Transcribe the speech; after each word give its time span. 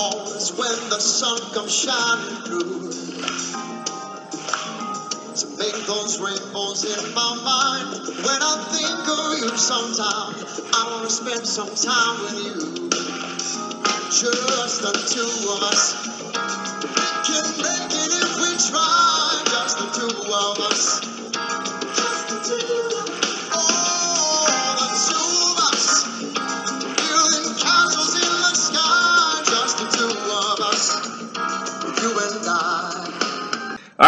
always 0.00 0.52
when 0.56 0.78
the 0.88 0.98
sun 0.98 1.38
comes 1.52 1.74
shining 1.74 2.36
through. 2.44 2.90
To 5.40 5.46
make 5.60 5.76
those 5.86 6.20
rainbows 6.20 6.84
in 6.84 7.14
my 7.14 7.32
mind. 7.44 8.08
When 8.24 8.40
I 8.40 8.54
think 8.72 9.02
of 9.08 9.38
you 9.40 9.56
sometime, 9.56 10.34
I 10.72 10.88
want 10.90 11.04
to 11.04 11.12
spend 11.12 11.46
some 11.46 11.72
time 11.76 12.16
with 12.24 12.38
you. 12.44 12.88
Just 14.10 14.82
the 14.82 14.92
two 15.14 15.32
of 15.54 15.62
us 15.68 15.92
can 17.28 17.46
make 17.60 17.92
it 17.92 18.12
if 18.24 18.32
we 18.40 18.50
try. 18.70 19.42
Just 19.52 19.78
the 19.78 19.88
two 20.00 20.32
of 20.32 20.60
us. 20.72 21.09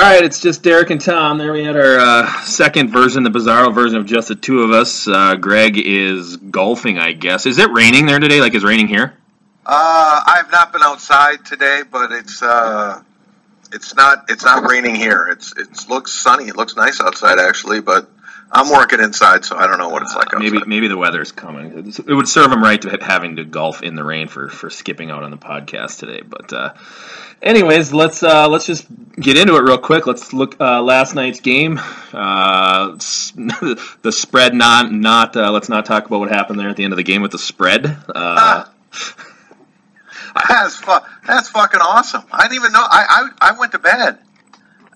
Right, 0.03 0.25
it's 0.25 0.41
just 0.41 0.65
Darik 0.65 0.91
and 0.91 1.01
Tom. 1.01 1.39
There 1.39 1.53
we 1.53 1.63
had 1.63 1.77
our 1.77 1.97
uh, 1.97 2.43
second 2.43 2.91
version, 2.91 3.23
the 3.23 3.31
Bizarro 3.31 3.73
version 3.73 3.99
of 3.99 4.05
just 4.05 4.27
the 4.27 4.35
two 4.35 4.63
of 4.63 4.73
us. 4.73 5.07
Uh, 5.07 5.37
Greg 5.37 5.79
is 5.79 6.39
golfing, 6.39 6.99
I 6.99 7.13
guess. 7.13 7.47
Is 7.47 7.59
it 7.59 7.71
raining 7.71 8.07
there 8.07 8.19
today? 8.19 8.41
Like, 8.41 8.53
is 8.57 8.65
raining 8.65 8.89
here? 8.89 9.17
Uh, 9.65 10.21
I've 10.27 10.51
not 10.51 10.73
been 10.73 10.83
outside 10.83 11.45
today, 11.45 11.83
but 11.89 12.11
it's 12.11 12.43
uh, 12.43 13.01
it's 13.73 13.95
not 13.95 14.25
it's 14.29 14.45
not 14.45 14.69
raining 14.69 14.97
here. 14.97 15.29
It's 15.31 15.57
it 15.57 15.89
looks 15.89 16.11
sunny. 16.11 16.49
It 16.49 16.57
looks 16.57 16.75
nice 16.75 17.01
outside 17.01 17.39
actually, 17.39 17.81
but 17.81 18.11
I'm 18.55 18.69
working 18.71 19.01
inside, 19.01 19.47
so 19.47 19.57
I 19.57 19.67
don't 19.67 19.79
know 19.79 19.89
what 19.89 20.03
it's 20.03 20.15
like. 20.15 20.35
Uh, 20.35 20.39
maybe 20.39 20.61
maybe 20.67 20.87
the 20.87 20.99
weather's 20.99 21.33
coming. 21.33 21.91
It 22.07 22.13
would 22.13 22.29
serve 22.29 22.53
him 22.53 22.63
right 22.63 22.81
to 22.83 22.99
having 23.01 23.37
to 23.37 23.45
golf 23.45 23.83
in 23.83 23.95
the 23.95 24.05
rain 24.05 24.29
for 24.29 24.51
for 24.51 24.69
skipping 24.69 25.11
out 25.11 25.23
on 25.23 25.31
the 25.31 25.39
podcast 25.39 25.99
today. 25.99 26.21
But 26.21 26.53
uh, 26.53 26.75
anyways, 27.41 27.95
let's 27.95 28.23
uh, 28.23 28.51
let's 28.51 28.67
just 28.67 28.87
get 29.17 29.39
into 29.39 29.57
it 29.57 29.63
real 29.63 29.79
quick. 29.79 30.07
Let's 30.07 30.35
look 30.35 30.61
uh, 30.61 30.83
last 30.83 31.15
night's 31.15 31.41
game. 31.41 31.81
Uh, 32.13 32.91
the 34.03 34.13
spread 34.13 34.55
not 34.55 34.93
not. 34.93 35.35
Uh, 35.35 35.51
let's 35.51 35.71
not 35.71 35.87
talk 35.87 36.05
about 36.05 36.21
what 36.21 36.31
happened 36.31 36.61
there 36.61 36.69
at 36.69 36.77
the 36.77 36.85
end 36.85 36.93
of 36.93 36.99
the 36.99 37.05
game 37.05 37.23
with 37.23 37.33
the 37.33 37.39
spread. 37.39 37.97
Uh, 38.15 38.67
that's 40.49 40.77
fu- 40.77 41.07
that's 41.27 41.49
fucking 41.49 41.81
awesome. 41.81 42.25
I 42.31 42.43
didn't 42.43 42.57
even 42.57 42.73
know. 42.73 42.85
I 42.85 43.29
I, 43.41 43.51
I 43.51 43.59
went 43.59 43.73
to 43.73 43.79
bed. 43.79 44.19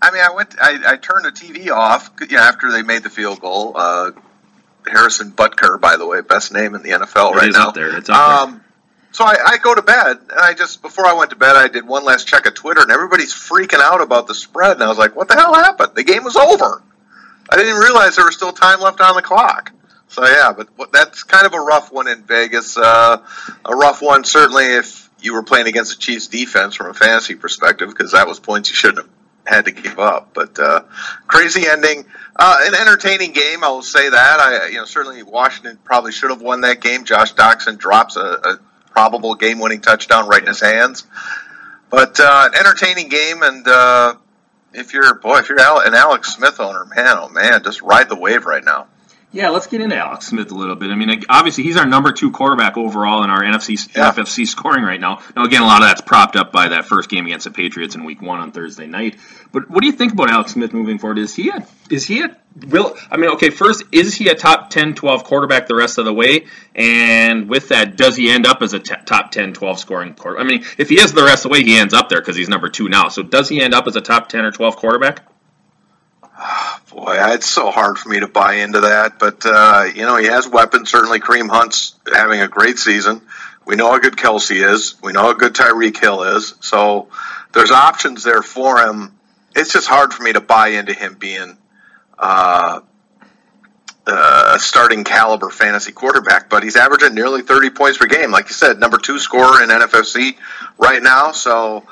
I 0.00 0.10
mean, 0.10 0.22
I 0.22 0.34
went. 0.34 0.54
I, 0.60 0.92
I 0.92 0.96
turned 0.96 1.24
the 1.24 1.32
TV 1.32 1.70
off 1.70 2.10
you 2.20 2.36
know, 2.36 2.42
after 2.42 2.70
they 2.70 2.82
made 2.82 3.02
the 3.02 3.10
field 3.10 3.40
goal. 3.40 3.72
Uh, 3.74 4.12
Harrison 4.86 5.32
Butker, 5.32 5.80
by 5.80 5.96
the 5.96 6.06
way, 6.06 6.20
best 6.20 6.52
name 6.52 6.74
in 6.74 6.82
the 6.82 6.90
NFL 6.90 7.32
it 7.32 7.36
right 7.36 7.52
now. 7.52 7.68
Up 7.68 7.74
there. 7.74 7.96
It's 7.96 8.08
up 8.08 8.16
um, 8.16 8.50
there. 8.52 8.60
So 9.12 9.24
I, 9.24 9.36
I, 9.46 9.58
go 9.58 9.74
to 9.74 9.80
bed, 9.80 10.18
and 10.30 10.38
I 10.38 10.52
just 10.52 10.82
before 10.82 11.06
I 11.06 11.14
went 11.14 11.30
to 11.30 11.36
bed, 11.36 11.56
I 11.56 11.68
did 11.68 11.86
one 11.86 12.04
last 12.04 12.28
check 12.28 12.44
of 12.46 12.54
Twitter, 12.54 12.82
and 12.82 12.90
everybody's 12.90 13.32
freaking 13.32 13.80
out 13.80 14.02
about 14.02 14.26
the 14.26 14.34
spread, 14.34 14.72
and 14.72 14.82
I 14.82 14.88
was 14.88 14.98
like, 14.98 15.16
"What 15.16 15.28
the 15.28 15.34
hell 15.34 15.54
happened? 15.54 15.92
The 15.94 16.04
game 16.04 16.24
was 16.24 16.36
over." 16.36 16.82
I 17.48 17.56
didn't 17.56 17.78
realize 17.78 18.16
there 18.16 18.26
was 18.26 18.34
still 18.34 18.52
time 18.52 18.80
left 18.80 19.00
on 19.00 19.14
the 19.14 19.22
clock. 19.22 19.72
So 20.08 20.24
yeah, 20.24 20.52
but 20.52 20.92
that's 20.92 21.22
kind 21.22 21.46
of 21.46 21.54
a 21.54 21.60
rough 21.60 21.90
one 21.90 22.08
in 22.08 22.22
Vegas. 22.24 22.76
Uh, 22.76 23.22
a 23.64 23.74
rough 23.74 24.02
one, 24.02 24.24
certainly, 24.24 24.64
if 24.64 25.10
you 25.20 25.32
were 25.32 25.42
playing 25.42 25.66
against 25.66 25.96
the 25.96 26.00
Chiefs' 26.00 26.28
defense 26.28 26.74
from 26.74 26.90
a 26.90 26.94
fantasy 26.94 27.34
perspective, 27.34 27.88
because 27.88 28.12
that 28.12 28.28
was 28.28 28.38
points 28.38 28.68
you 28.68 28.76
shouldn't 28.76 28.98
have 28.98 29.15
had 29.46 29.66
to 29.66 29.72
give 29.72 29.98
up. 29.98 30.34
But 30.34 30.58
uh, 30.58 30.82
crazy 31.26 31.66
ending, 31.66 32.04
uh, 32.36 32.58
an 32.60 32.74
entertaining 32.74 33.32
game. 33.32 33.64
I 33.64 33.68
will 33.68 33.82
say 33.82 34.08
that. 34.08 34.40
I, 34.40 34.68
you 34.68 34.76
know, 34.76 34.84
certainly 34.84 35.22
Washington 35.22 35.78
probably 35.84 36.12
should 36.12 36.30
have 36.30 36.42
won 36.42 36.62
that 36.62 36.80
game. 36.80 37.04
Josh 37.04 37.34
Doctson 37.34 37.78
drops 37.78 38.16
a, 38.16 38.20
a 38.20 38.58
probable 38.90 39.34
game-winning 39.34 39.80
touchdown 39.80 40.28
right 40.28 40.40
in 40.40 40.48
his 40.48 40.60
hands. 40.60 41.04
But 41.90 42.18
uh, 42.18 42.48
an 42.52 42.58
entertaining 42.58 43.08
game, 43.08 43.42
and 43.42 43.66
uh, 43.66 44.14
if 44.72 44.92
you're 44.92 45.14
boy, 45.14 45.38
if 45.38 45.48
you're 45.48 45.58
an 45.60 45.94
Alex 45.94 46.34
Smith 46.34 46.58
owner, 46.60 46.84
man, 46.84 47.16
oh 47.18 47.28
man, 47.28 47.62
just 47.62 47.82
ride 47.82 48.08
the 48.08 48.16
wave 48.16 48.44
right 48.44 48.64
now. 48.64 48.88
Yeah, 49.32 49.50
let's 49.50 49.66
get 49.66 49.80
into 49.80 49.96
Alex 49.96 50.28
Smith 50.28 50.50
a 50.50 50.54
little 50.54 50.76
bit. 50.76 50.90
I 50.90 50.94
mean, 50.94 51.24
obviously 51.28 51.64
he's 51.64 51.76
our 51.76 51.84
number 51.84 52.12
two 52.12 52.30
quarterback 52.30 52.76
overall 52.76 53.22
in 53.22 53.28
our 53.28 53.42
NFC 53.42 53.94
yeah. 53.94 54.12
FFC 54.12 54.46
scoring 54.46 54.82
right 54.82 55.00
now. 55.00 55.20
Now, 55.34 55.44
again, 55.44 55.62
a 55.62 55.66
lot 55.66 55.82
of 55.82 55.88
that's 55.88 56.00
propped 56.00 56.36
up 56.36 56.52
by 56.52 56.68
that 56.68 56.86
first 56.86 57.10
game 57.10 57.26
against 57.26 57.44
the 57.44 57.50
Patriots 57.50 57.94
in 57.94 58.04
Week 58.04 58.22
One 58.22 58.38
on 58.38 58.52
Thursday 58.52 58.86
night. 58.86 59.16
But 59.52 59.68
what 59.68 59.80
do 59.80 59.88
you 59.88 59.92
think 59.92 60.12
about 60.12 60.30
Alex 60.30 60.52
Smith 60.52 60.72
moving 60.72 60.98
forward? 60.98 61.18
Is 61.18 61.34
he 61.34 61.50
a, 61.50 61.66
is 61.90 62.04
he 62.04 62.22
a 62.22 62.36
will? 62.68 62.96
I 63.10 63.16
mean, 63.16 63.30
okay, 63.32 63.50
first, 63.50 63.82
is 63.90 64.14
he 64.14 64.28
a 64.28 64.34
top 64.34 64.70
10, 64.70 64.94
12 64.94 65.24
quarterback 65.24 65.66
the 65.66 65.76
rest 65.76 65.98
of 65.98 66.04
the 66.04 66.14
way? 66.14 66.46
And 66.74 67.48
with 67.48 67.68
that, 67.68 67.96
does 67.96 68.16
he 68.16 68.30
end 68.30 68.46
up 68.46 68.62
as 68.62 68.74
a 68.74 68.78
t- 68.78 68.94
top 69.04 69.32
10, 69.32 69.54
12 69.54 69.78
scoring 69.78 70.14
quarterback? 70.14 70.46
I 70.46 70.48
mean, 70.48 70.64
if 70.78 70.88
he 70.88 71.00
is 71.00 71.12
the 71.12 71.24
rest 71.24 71.44
of 71.44 71.50
the 71.50 71.58
way, 71.58 71.64
he 71.64 71.76
ends 71.76 71.92
up 71.92 72.08
there 72.08 72.20
because 72.20 72.36
he's 72.36 72.48
number 72.48 72.68
two 72.68 72.88
now. 72.88 73.08
So 73.08 73.22
does 73.22 73.48
he 73.48 73.60
end 73.60 73.74
up 73.74 73.86
as 73.86 73.96
a 73.96 74.00
top 74.00 74.28
10 74.28 74.44
or 74.44 74.52
12 74.52 74.76
quarterback? 74.76 75.20
Boy, 76.96 77.18
it's 77.34 77.46
so 77.46 77.70
hard 77.70 77.98
for 77.98 78.08
me 78.08 78.20
to 78.20 78.26
buy 78.26 78.54
into 78.54 78.80
that. 78.80 79.18
But, 79.18 79.44
uh, 79.44 79.84
you 79.94 80.00
know, 80.00 80.16
he 80.16 80.28
has 80.28 80.48
weapons. 80.48 80.90
Certainly, 80.90 81.20
Kareem 81.20 81.50
Hunt's 81.50 81.94
having 82.10 82.40
a 82.40 82.48
great 82.48 82.78
season. 82.78 83.20
We 83.66 83.76
know 83.76 83.90
how 83.90 83.98
good 83.98 84.16
Kelce 84.16 84.64
is. 84.66 84.94
We 85.02 85.12
know 85.12 85.20
how 85.20 85.34
good 85.34 85.52
Tyreek 85.52 85.98
Hill 85.98 86.22
is. 86.22 86.54
So 86.60 87.08
there's 87.52 87.70
options 87.70 88.24
there 88.24 88.40
for 88.40 88.78
him. 88.78 89.12
It's 89.54 89.74
just 89.74 89.86
hard 89.86 90.14
for 90.14 90.22
me 90.22 90.32
to 90.32 90.40
buy 90.40 90.68
into 90.68 90.94
him 90.94 91.16
being 91.18 91.58
uh, 92.18 92.80
uh, 94.06 94.52
a 94.54 94.58
starting 94.58 95.04
caliber 95.04 95.50
fantasy 95.50 95.92
quarterback. 95.92 96.48
But 96.48 96.62
he's 96.62 96.76
averaging 96.76 97.14
nearly 97.14 97.42
30 97.42 97.70
points 97.70 97.98
per 97.98 98.06
game. 98.06 98.30
Like 98.30 98.48
you 98.48 98.54
said, 98.54 98.80
number 98.80 98.96
two 98.96 99.18
scorer 99.18 99.62
in 99.62 99.68
NFFC 99.68 100.38
right 100.78 101.02
now. 101.02 101.32
So 101.32 101.84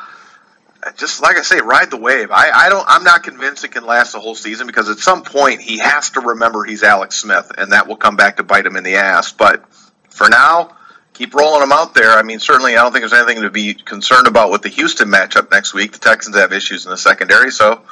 just 0.97 1.23
like 1.23 1.37
I 1.37 1.43
say, 1.43 1.61
ride 1.61 1.91
the 1.91 1.97
wave. 1.97 2.31
I, 2.31 2.51
I 2.51 2.69
don't. 2.69 2.85
I'm 2.87 3.05
not 3.05 3.23
convinced 3.23 3.65
it 3.65 3.73
can 3.73 3.87
last 3.87 4.13
the 4.13 4.21
whole 4.21 4.35
season 4.35 4.67
because 4.67 4.89
at 4.89 4.99
some 4.99 5.23
point 5.23 5.61
he 5.61 5.79
has 5.79 6.11
to 6.11 6.21
remember 6.21 6.65
he's 6.65 6.83
Alex 6.83 7.17
Smith, 7.17 7.51
and 7.57 7.73
that 7.73 7.87
will 7.87 7.97
come 7.97 8.17
back 8.17 8.37
to 8.37 8.43
bite 8.43 8.67
him 8.67 8.77
in 8.77 8.85
the 8.85 8.97
ass. 8.97 9.33
But 9.33 9.65
for 10.11 10.29
now, 10.29 10.77
keep 11.13 11.35
rolling 11.35 11.63
him 11.63 11.73
out 11.73 11.95
there. 11.95 12.11
I 12.11 12.23
mean, 12.23 12.41
certainly, 12.41 12.77
I 12.77 12.83
don't 12.83 12.93
think 12.93 13.03
there's 13.03 13.13
anything 13.13 13.43
to 13.43 13.51
be 13.51 13.75
concerned 13.75 14.27
about 14.27 14.51
with 14.51 14.63
the 14.63 14.69
Houston 14.69 15.09
matchup 15.09 15.51
next 15.51 15.75
week. 15.75 15.93
The 15.93 15.99
Texans 15.99 16.37
have 16.37 16.53
issues 16.53 16.85
in 16.85 16.91
the 16.91 16.97
secondary, 16.97 17.51
so 17.51 17.83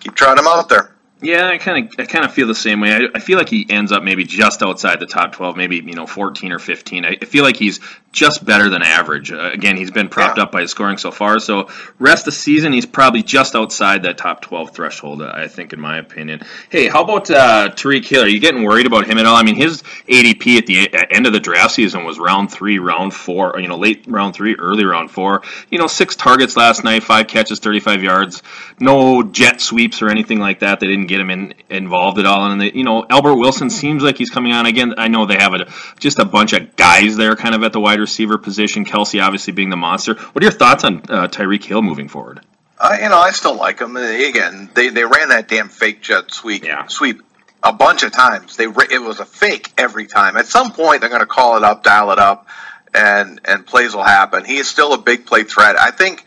keep 0.00 0.14
trying 0.14 0.36
them 0.36 0.46
out 0.46 0.68
there. 0.68 0.94
Yeah, 1.22 1.48
I 1.48 1.58
kind 1.58 1.86
of 1.86 1.94
I 1.98 2.04
kind 2.04 2.24
of 2.24 2.34
feel 2.34 2.46
the 2.46 2.54
same 2.54 2.80
way. 2.80 2.92
I, 2.92 3.06
I, 3.14 3.20
feel 3.20 3.38
like 3.38 3.48
he 3.48 3.66
ends 3.70 3.92
up 3.92 4.02
maybe 4.02 4.24
just 4.24 4.62
outside 4.62 5.00
the 5.00 5.06
top 5.06 5.32
12, 5.32 5.56
maybe 5.56 5.76
you 5.76 5.94
know 5.94 6.06
14 6.06 6.52
or 6.52 6.58
15. 6.58 7.04
I, 7.04 7.16
I 7.20 7.24
feel 7.24 7.44
like 7.44 7.56
he's 7.56 7.80
just 8.14 8.44
better 8.44 8.70
than 8.70 8.82
average. 8.82 9.32
Uh, 9.32 9.50
again, 9.52 9.76
he's 9.76 9.90
been 9.90 10.08
propped 10.08 10.38
yeah. 10.38 10.44
up 10.44 10.52
by 10.52 10.62
his 10.62 10.70
scoring 10.70 10.96
so 10.96 11.10
far. 11.10 11.40
So 11.40 11.68
rest 11.98 12.22
of 12.22 12.26
the 12.26 12.38
season, 12.38 12.72
he's 12.72 12.86
probably 12.86 13.22
just 13.22 13.56
outside 13.56 14.04
that 14.04 14.16
top 14.16 14.40
12 14.40 14.70
threshold. 14.70 15.20
I 15.22 15.48
think, 15.48 15.72
in 15.72 15.80
my 15.80 15.98
opinion. 15.98 16.40
Hey, 16.70 16.88
how 16.88 17.02
about 17.02 17.28
uh, 17.30 17.70
Tyreek 17.74 18.06
Hill? 18.06 18.22
Are 18.22 18.28
you 18.28 18.38
getting 18.38 18.62
worried 18.62 18.86
about 18.86 19.06
him 19.06 19.18
at 19.18 19.26
all? 19.26 19.36
I 19.36 19.42
mean, 19.42 19.56
his 19.56 19.82
ADP 20.08 20.58
at 20.58 20.66
the 20.66 21.14
end 21.14 21.26
of 21.26 21.32
the 21.32 21.40
draft 21.40 21.74
season 21.74 22.04
was 22.04 22.18
round 22.18 22.52
three, 22.52 22.78
round 22.78 23.12
four, 23.12 23.56
or, 23.56 23.60
you 23.60 23.68
know, 23.68 23.76
late 23.76 24.04
round 24.06 24.34
three, 24.34 24.54
early 24.54 24.84
round 24.84 25.10
four. 25.10 25.42
You 25.70 25.78
know, 25.78 25.88
six 25.88 26.14
targets 26.14 26.56
last 26.56 26.84
night, 26.84 27.02
five 27.02 27.26
catches, 27.26 27.58
35 27.58 28.02
yards. 28.02 28.42
No 28.78 29.24
jet 29.24 29.60
sweeps 29.60 30.02
or 30.02 30.08
anything 30.08 30.38
like 30.38 30.60
that. 30.60 30.78
They 30.78 30.86
didn't 30.86 31.06
get 31.06 31.20
him 31.20 31.30
in, 31.30 31.54
involved 31.68 32.18
at 32.18 32.26
all. 32.26 32.50
And 32.50 32.60
the, 32.60 32.74
you 32.74 32.84
know, 32.84 33.04
Albert 33.10 33.36
Wilson 33.36 33.70
seems 33.70 34.04
like 34.04 34.18
he's 34.18 34.30
coming 34.30 34.52
on 34.52 34.66
again. 34.66 34.94
I 34.98 35.08
know 35.08 35.26
they 35.26 35.36
have 35.36 35.54
a, 35.54 35.66
just 35.98 36.20
a 36.20 36.24
bunch 36.24 36.52
of 36.52 36.76
guys 36.76 37.16
there, 37.16 37.34
kind 37.34 37.56
of 37.56 37.64
at 37.64 37.72
the 37.72 37.80
wide 37.80 37.98
receiver 38.04 38.38
position. 38.38 38.84
Kelce 38.84 39.22
obviously 39.22 39.52
being 39.52 39.70
the 39.70 39.76
monster. 39.76 40.14
What 40.14 40.42
are 40.42 40.46
your 40.46 40.52
thoughts 40.52 40.84
on 40.84 40.98
uh, 41.08 41.28
Tyreek 41.28 41.64
Hill 41.64 41.82
moving 41.82 42.08
forward? 42.08 42.40
Uh, 42.78 42.98
you 43.00 43.08
know, 43.08 43.18
I 43.18 43.30
still 43.30 43.56
like 43.56 43.80
him. 43.80 43.96
Again, 43.96 44.68
they, 44.74 44.90
they 44.90 45.04
ran 45.04 45.30
that 45.30 45.48
damn 45.48 45.68
fake 45.68 46.02
jet 46.02 46.32
sweep 46.32 46.64
yeah. 46.64 46.86
sweep 46.86 47.22
a 47.62 47.72
bunch 47.72 48.02
of 48.02 48.12
times. 48.12 48.56
They 48.56 48.64
it 48.64 49.02
was 49.02 49.20
a 49.20 49.24
fake 49.24 49.72
every 49.78 50.06
time. 50.06 50.36
At 50.36 50.46
some 50.46 50.72
point, 50.72 51.00
they're 51.00 51.08
going 51.08 51.20
to 51.20 51.26
call 51.26 51.56
it 51.56 51.64
up, 51.64 51.82
dial 51.82 52.10
it 52.10 52.18
up, 52.18 52.46
and 52.92 53.40
and 53.44 53.66
plays 53.66 53.94
will 53.94 54.04
happen. 54.04 54.44
He 54.44 54.56
is 54.56 54.68
still 54.68 54.92
a 54.92 54.98
big 54.98 55.24
play 55.24 55.44
threat. 55.44 55.78
I 55.78 55.90
think 55.90 56.24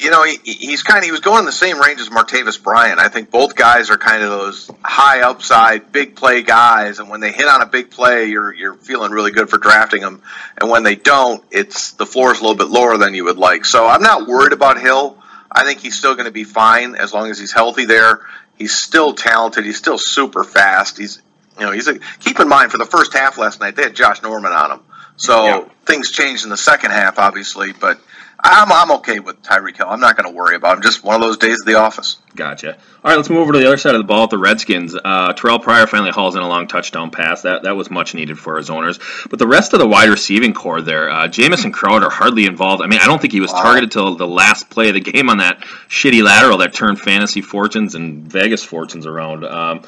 you 0.00 0.10
know, 0.10 0.24
he, 0.24 0.38
he's 0.44 0.82
kind 0.82 0.98
of 0.98 1.04
he 1.04 1.10
was 1.10 1.20
going 1.20 1.40
in 1.40 1.44
the 1.44 1.52
same 1.52 1.78
range 1.78 2.00
as 2.00 2.08
Martavis 2.08 2.62
Bryant. 2.62 2.98
I 2.98 3.08
think 3.08 3.30
both 3.30 3.54
guys 3.54 3.90
are 3.90 3.98
kind 3.98 4.22
of 4.22 4.30
those 4.30 4.70
high 4.82 5.20
upside, 5.20 5.92
big 5.92 6.16
play 6.16 6.42
guys, 6.42 6.98
and 6.98 7.10
when 7.10 7.20
they 7.20 7.32
hit 7.32 7.46
on 7.46 7.60
a 7.60 7.66
big 7.66 7.90
play, 7.90 8.26
you're 8.26 8.52
you're 8.52 8.74
feeling 8.74 9.12
really 9.12 9.30
good 9.30 9.50
for 9.50 9.58
drafting 9.58 10.00
them. 10.00 10.22
And 10.60 10.70
when 10.70 10.82
they 10.82 10.96
don't, 10.96 11.44
it's 11.50 11.92
the 11.92 12.06
floor 12.06 12.32
is 12.32 12.38
a 12.38 12.42
little 12.42 12.56
bit 12.56 12.68
lower 12.68 12.96
than 12.96 13.14
you 13.14 13.24
would 13.24 13.36
like. 13.36 13.64
So 13.64 13.86
I'm 13.86 14.02
not 14.02 14.26
worried 14.26 14.52
about 14.52 14.80
Hill. 14.80 15.18
I 15.52 15.64
think 15.64 15.80
he's 15.80 15.98
still 15.98 16.14
going 16.14 16.26
to 16.26 16.32
be 16.32 16.44
fine 16.44 16.94
as 16.94 17.12
long 17.12 17.30
as 17.30 17.38
he's 17.38 17.52
healthy 17.52 17.84
there. 17.84 18.20
He's 18.56 18.74
still 18.74 19.14
talented. 19.14 19.64
He's 19.64 19.78
still 19.78 19.98
super 19.98 20.44
fast. 20.44 20.96
He's 20.96 21.20
you 21.58 21.66
know 21.66 21.72
he's 21.72 21.88
a, 21.88 21.98
keep 22.20 22.40
in 22.40 22.48
mind 22.48 22.70
for 22.70 22.78
the 22.78 22.86
first 22.86 23.12
half 23.12 23.36
last 23.36 23.60
night 23.60 23.76
they 23.76 23.82
had 23.82 23.94
Josh 23.94 24.22
Norman 24.22 24.52
on 24.52 24.72
him. 24.72 24.80
So 25.16 25.44
yeah. 25.44 25.64
things 25.84 26.10
changed 26.10 26.44
in 26.44 26.50
the 26.50 26.56
second 26.56 26.92
half, 26.92 27.18
obviously, 27.18 27.72
but 27.72 28.00
I'm, 28.42 28.72
I'm 28.72 28.90
okay 28.98 29.20
with 29.20 29.42
Tyreek 29.42 29.76
Hill. 29.76 29.86
I'm 29.88 30.00
not 30.00 30.16
going 30.16 30.30
to 30.30 30.36
worry 30.36 30.56
about 30.56 30.76
him. 30.76 30.82
Just 30.82 31.04
one 31.04 31.14
of 31.14 31.20
those 31.20 31.36
days 31.36 31.56
at 31.62 31.66
the 31.66 31.74
office. 31.74 32.16
Gotcha. 32.36 32.74
All 32.74 33.10
right, 33.10 33.16
let's 33.16 33.28
move 33.28 33.40
over 33.40 33.52
to 33.52 33.58
the 33.58 33.66
other 33.66 33.76
side 33.76 33.94
of 33.94 34.00
the 34.00 34.06
ball 34.06 34.22
with 34.22 34.30
the 34.30 34.38
Redskins. 34.38 34.94
Uh, 34.94 35.32
Terrelle 35.32 35.60
Pryor 35.60 35.86
finally 35.86 36.10
hauls 36.10 36.36
in 36.36 36.42
a 36.42 36.48
long 36.48 36.68
touchdown 36.68 37.10
pass. 37.10 37.42
That 37.42 37.64
that 37.64 37.74
was 37.74 37.90
much 37.90 38.14
needed 38.14 38.38
for 38.38 38.56
his 38.56 38.70
owners. 38.70 39.00
But 39.28 39.38
the 39.40 39.48
rest 39.48 39.72
of 39.72 39.80
the 39.80 39.88
wide 39.88 40.08
receiving 40.08 40.54
corps 40.54 40.80
there, 40.80 41.10
uh, 41.10 41.26
Jamison 41.26 41.72
Crowder 41.72 42.08
hardly 42.08 42.46
involved. 42.46 42.82
I 42.82 42.86
mean, 42.86 43.00
I 43.00 43.06
don't 43.06 43.20
think 43.20 43.32
he 43.32 43.40
was 43.40 43.52
wow. 43.52 43.62
targeted 43.62 43.90
till 43.90 44.14
the 44.14 44.28
last 44.28 44.70
play 44.70 44.88
of 44.88 44.94
the 44.94 45.00
game 45.00 45.28
on 45.28 45.38
that 45.38 45.60
shitty 45.88 46.22
lateral 46.22 46.58
that 46.58 46.72
turned 46.72 47.00
fantasy 47.00 47.40
fortunes 47.40 47.96
and 47.96 48.30
Vegas 48.30 48.62
fortunes 48.62 49.06
around. 49.06 49.44
Um, 49.44 49.82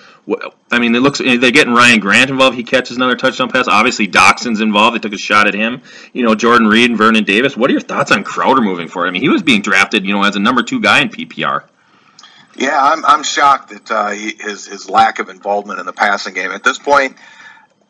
I 0.71 0.79
mean, 0.79 0.95
it 0.95 1.01
looks 1.01 1.19
they're 1.19 1.51
getting 1.51 1.75
Ryan 1.75 2.01
Grant 2.01 2.31
involved. 2.31 2.57
He 2.57 2.65
catches 2.65 2.97
another 2.97 3.17
touchdown 3.17 3.51
pass. 3.51 3.69
Obviously, 3.69 4.09
Doctson's 4.09 4.61
involved. 4.61 4.97
They 4.97 5.01
took 5.01 5.13
a 5.13 5.19
shot 5.19 5.47
at 5.47 5.55
him. 5.55 5.83
You 6.13 6.25
know, 6.25 6.35
Jordan 6.35 6.67
Reed 6.67 6.91
and 6.91 6.99
Vernon 6.99 7.25
Davis. 7.25 7.57
What 7.57 7.71
are 7.71 7.73
your 7.73 7.81
thoughts 7.81 8.11
on 8.11 8.25
Crowder 8.25 8.63
moving 8.63 8.89
forward? 8.89 9.09
I 9.09 9.11
mean, 9.13 9.23
he 9.23 9.29
was 9.29 9.43
being 9.43 9.63
drafted, 9.63 10.05
you 10.05 10.13
know, 10.13 10.25
as 10.25 10.35
a 10.35 10.41
number 10.41 10.63
two 10.63 10.81
guy 10.81 11.03
in 11.03 11.09
PPR. 11.09 11.65
Yeah, 12.57 12.79
I'm, 12.81 13.05
I'm 13.05 13.23
shocked 13.23 13.73
at 13.73 13.91
uh, 13.91 14.11
his 14.11 14.67
his 14.67 14.89
lack 14.89 15.19
of 15.19 15.29
involvement 15.29 15.81
in 15.81 15.87
the 15.87 15.93
passing 15.93 16.35
game 16.35 16.51
at 16.51 16.63
this 16.63 16.79
point. 16.79 17.17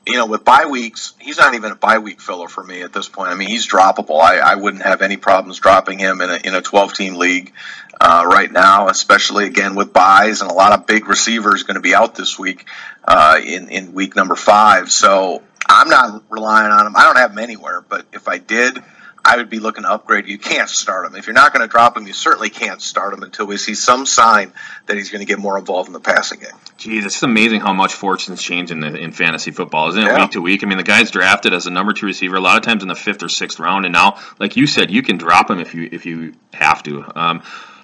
You 0.07 0.15
know, 0.15 0.27
with 0.27 0.45
bye 0.45 0.67
weeks, 0.67 1.15
he's 1.21 1.39
not 1.39 1.55
even 1.55 1.73
a 1.73 1.77
bye 1.77 1.99
week 1.99 2.21
filler 2.21 2.49
for 2.49 2.63
me 2.63 2.83
at 2.83 2.93
this 2.93 3.09
point. 3.09 3.31
I 3.31 3.35
mean, 3.35 3.49
he's 3.49 3.67
droppable. 3.67 4.21
I, 4.21 4.39
I 4.39 4.55
wouldn't 4.57 4.83
have 4.83 5.01
any 5.01 5.17
problems 5.17 5.59
dropping 5.59 5.99
him 5.99 6.21
in 6.21 6.31
a 6.31 6.37
in 6.45 6.55
a 6.55 6.63
12 6.63 6.95
team 6.95 7.15
league 7.15 7.53
uh, 8.01 8.25
right 8.27 8.51
now, 8.51 8.89
especially 8.89 9.47
again 9.47 9.75
with 9.75 9.93
byes 9.93 10.43
and 10.43 10.51
a 10.51 10.55
lot 10.55 10.73
of 10.73 10.87
big 10.87 11.09
receivers 11.09 11.63
going 11.63 11.77
to 11.77 11.81
be 11.81 11.95
out 11.95 12.15
this 12.15 12.39
week 12.39 12.67
uh, 13.07 13.41
in 13.45 13.69
in 13.69 13.95
week 13.95 14.17
number 14.17 14.35
five. 14.35 14.91
So 14.91 15.43
I'm 15.69 15.89
not 15.89 16.23
relying 16.31 16.73
on 16.73 16.87
him. 16.87 16.97
I 16.97 17.05
don't 17.05 17.17
have 17.17 17.33
him 17.33 17.39
anywhere, 17.39 17.81
but 17.81 18.07
if 18.13 18.29
I 18.29 18.39
did, 18.39 18.83
I 19.25 19.37
would 19.37 19.49
be 19.49 19.61
looking 19.61 19.85
to 19.85 19.91
upgrade. 19.91 20.27
You 20.27 20.39
can't 20.39 20.69
start 20.69 21.07
him 21.07 21.15
if 21.15 21.27
you're 21.27 21.35
not 21.35 21.53
going 21.53 21.63
to 21.63 21.71
drop 21.71 21.97
him. 21.97 22.07
You 22.07 22.13
certainly 22.13 22.51
can't 22.51 22.83
start 22.83 23.15
him 23.15 23.23
until 23.23 23.47
we 23.47 23.57
see 23.57 23.75
some 23.75 24.05
sign 24.05 24.53
that 24.87 24.97
he's 24.97 25.11
going 25.11 25.21
to 25.21 25.27
get 25.27 25.39
more 25.39 25.59
involved 25.59 25.89
in 25.89 25.93
the 25.93 26.01
passing 26.01 26.41
game. 26.41 26.51
Geez, 26.77 27.05
it's 27.07 27.23
amazing 27.23 27.61
how 27.61 27.73
much 27.73 27.95
fortunes 27.95 28.43
change 28.43 28.73
in 28.73 28.81
the, 28.81 28.95
in 28.95 29.13
fantasy 29.13 29.53
football, 29.53 29.89
isn't 29.91 30.03
it? 30.03 30.07
Yeah. 30.07 30.23
Week 30.23 30.31
to 30.33 30.41
week. 30.41 30.65
I 30.65 30.67
mean, 30.67 30.79
the 30.79 30.85
guy's 30.85 31.13
drafted 31.13 31.55
as 31.55 31.67
a 31.67 31.71
number 31.71 31.93
two 31.93 32.07
receiver 32.07 32.37
a 32.37 32.41
lot 32.41 32.57
of 32.57 32.65
times 32.65 32.83
in 32.83 32.89
the 32.89 32.97
fifth 32.97 33.23
or 33.23 33.29
sixth 33.29 33.61
round, 33.61 33.85
and 33.85 33.93
now, 33.93 34.19
like 34.41 34.57
you 34.57 34.67
said, 34.67 34.91
you 34.91 35.03
can 35.03 35.19
drop 35.19 35.51
him 35.51 35.61
if 35.61 35.75
you 35.75 35.89
if 35.93 36.05
you 36.05 36.35
have 36.53 36.83
to. 36.83 37.05
Um, 37.15 37.43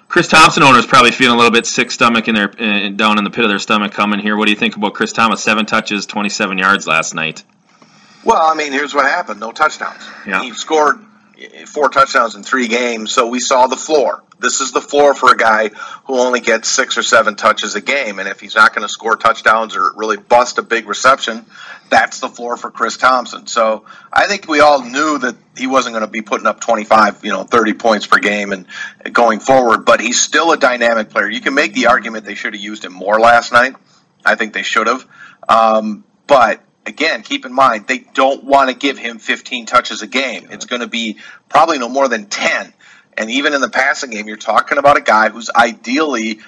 Chris 0.08 0.26
Thompson 0.26 0.62
owners 0.62 0.86
probably 0.86 1.12
feeling 1.12 1.34
a 1.34 1.36
little 1.36 1.52
bit 1.52 1.66
sick 1.66 1.90
stomach 1.90 2.26
in 2.26 2.34
their 2.34 2.50
uh, 2.50 2.88
down 2.88 3.18
in 3.18 3.24
the 3.24 3.30
pit 3.30 3.44
of 3.44 3.50
their 3.50 3.58
stomach 3.60 3.92
coming 3.92 4.18
here. 4.18 4.36
What 4.36 4.46
do 4.46 4.52
you 4.52 4.58
think 4.58 4.74
about 4.74 4.94
Chris 4.94 5.12
Thomas? 5.12 5.42
Seven 5.42 5.66
touches, 5.66 6.06
27 6.06 6.58
yards 6.58 6.86
last 6.86 7.14
night. 7.14 7.44
Well, 8.24 8.42
I 8.42 8.54
mean, 8.54 8.72
here's 8.72 8.94
what 8.94 9.04
happened: 9.04 9.38
no 9.38 9.52
touchdowns. 9.52 10.02
Yeah. 10.26 10.42
He 10.42 10.52
scored 10.54 10.98
four 11.66 11.88
touchdowns 11.88 12.34
in 12.34 12.42
three 12.42 12.68
games, 12.68 13.12
so 13.12 13.28
we 13.28 13.40
saw 13.40 13.66
the 13.66 13.76
floor. 13.76 14.22
This 14.40 14.60
is 14.60 14.72
the 14.72 14.80
floor 14.80 15.14
for 15.14 15.32
a 15.32 15.36
guy 15.36 15.68
who 16.06 16.18
only 16.18 16.40
gets 16.40 16.68
six 16.68 16.96
or 16.96 17.02
seven 17.02 17.34
touches 17.34 17.74
a 17.74 17.80
game, 17.80 18.18
and 18.18 18.28
if 18.28 18.40
he's 18.40 18.54
not 18.54 18.74
going 18.74 18.86
to 18.86 18.88
score 18.88 19.16
touchdowns 19.16 19.76
or 19.76 19.92
really 19.96 20.16
bust 20.16 20.58
a 20.58 20.62
big 20.62 20.88
reception, 20.88 21.44
that's 21.90 22.20
the 22.20 22.28
floor 22.28 22.56
for 22.56 22.70
Chris 22.70 22.96
Thompson. 22.96 23.46
So 23.46 23.84
I 24.12 24.26
think 24.26 24.48
we 24.48 24.60
all 24.60 24.84
knew 24.84 25.18
that 25.18 25.36
he 25.56 25.66
wasn't 25.66 25.94
going 25.94 26.04
to 26.04 26.10
be 26.10 26.22
putting 26.22 26.46
up 26.46 26.60
25, 26.60 27.24
you 27.24 27.32
know, 27.32 27.44
30 27.44 27.74
points 27.74 28.06
per 28.06 28.18
game 28.18 28.52
and 28.52 28.66
going 29.12 29.40
forward, 29.40 29.84
but 29.84 30.00
he's 30.00 30.20
still 30.20 30.52
a 30.52 30.56
dynamic 30.56 31.10
player. 31.10 31.28
You 31.28 31.40
can 31.40 31.54
make 31.54 31.72
the 31.72 31.86
argument 31.86 32.24
they 32.24 32.34
should 32.34 32.54
have 32.54 32.62
used 32.62 32.84
him 32.84 32.92
more 32.92 33.18
last 33.18 33.52
night. 33.52 33.74
I 34.24 34.34
think 34.34 34.52
they 34.52 34.62
should 34.62 34.86
have. 34.86 35.06
Um, 35.48 36.04
but 36.26 36.62
again, 36.88 37.22
keep 37.22 37.46
in 37.46 37.52
mind, 37.52 37.86
they 37.86 37.98
don't 37.98 38.42
want 38.44 38.70
to 38.70 38.76
give 38.76 38.98
him 38.98 39.18
15 39.18 39.66
touches 39.66 40.02
a 40.02 40.06
game. 40.06 40.48
It's 40.50 40.64
going 40.64 40.80
to 40.80 40.88
be 40.88 41.18
probably 41.48 41.78
no 41.78 41.88
more 41.88 42.08
than 42.08 42.26
10. 42.26 42.72
And 43.16 43.30
even 43.30 43.54
in 43.54 43.60
the 43.60 43.68
passing 43.68 44.10
game, 44.10 44.26
you're 44.26 44.36
talking 44.36 44.78
about 44.78 44.96
a 44.96 45.00
guy 45.00 45.28
who's 45.28 45.50
ideally 45.50 46.40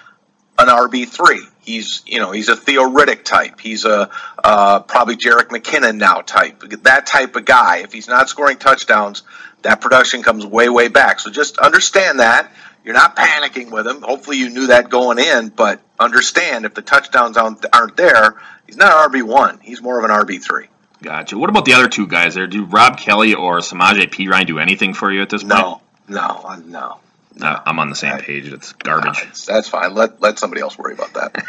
an 0.59 0.69
RB 0.69 1.07
three. 1.09 1.43
He's 1.63 2.03
you 2.07 2.19
know 2.19 2.33
he's 2.33 2.49
a 2.49 2.57
Theo 2.57 2.83
Riddick 2.83 3.25
type. 3.25 3.61
He's 3.61 3.85
a 3.85 4.11
uh, 4.43 4.81
probably 4.81 5.17
Jerick 5.17 5.49
McKinnon 5.49 5.97
now 5.97 6.21
type. 6.21 6.61
That 6.83 7.07
type 7.07 7.37
of 7.37 7.45
guy. 7.45 7.79
If 7.79 7.93
he's 7.93 8.09
not 8.09 8.29
scoring 8.29 8.57
touchdowns, 8.57 9.23
that 9.63 9.81
production 9.81 10.23
comes 10.23 10.45
way 10.47 10.69
way 10.69 10.89
back. 10.89 11.21
So 11.21 11.31
just 11.31 11.59
understand 11.59 12.21
that. 12.21 12.51
You're 12.85 12.95
not 12.95 13.15
panicking 13.15 13.71
with 13.71 13.87
him. 13.87 14.01
Hopefully 14.01 14.39
you 14.39 14.49
knew 14.49 14.69
that 14.69 14.89
going 14.89 15.19
in, 15.19 15.51
but 15.51 15.81
understand 15.99 16.65
if 16.65 16.75
the 16.75 16.83
touchdowns 16.83 17.37
aren't 17.37 17.97
there, 17.97 18.41
he's 18.67 18.77
not 18.77 19.13
an 19.13 19.13
RB 19.13 19.23
one. 19.23 19.61
He's 19.61 19.83
more 19.83 19.99
of 19.99 20.05
an 20.05 20.11
RB 20.11 20.43
three. 20.43 20.69
Gotcha. 21.03 21.39
What 21.39 21.51
about 21.51 21.65
the 21.65 21.75
other 21.75 21.89
two 21.89 22.07
guys 22.07 22.35
there? 22.35 22.47
Do 22.47 22.65
Rob 22.65 22.99
Kelley 22.99 23.35
or 23.35 23.59
Samaje 23.59 24.09
Perine 24.11 24.47
do 24.47 24.59
anything 24.59 24.95
for 24.95 25.11
you 25.11 25.23
at 25.23 25.31
this 25.31 25.43
point? 25.43 25.55
No, 25.55 25.81
no, 26.09 26.57
no. 26.67 26.99
Uh, 27.41 27.61
I'm 27.65 27.79
on 27.79 27.91
the 27.91 27.97
same 27.97 28.19
page. 28.19 28.53
It's 28.53 28.73
garbage. 28.73 29.25
No, 29.25 29.55
that's 29.55 29.69
fine. 29.69 29.95
Let 29.95 30.21
let 30.21 30.39
somebody 30.39 30.63
else 30.63 30.77
worry 30.79 30.95
about 30.95 31.13
that. 31.15 31.45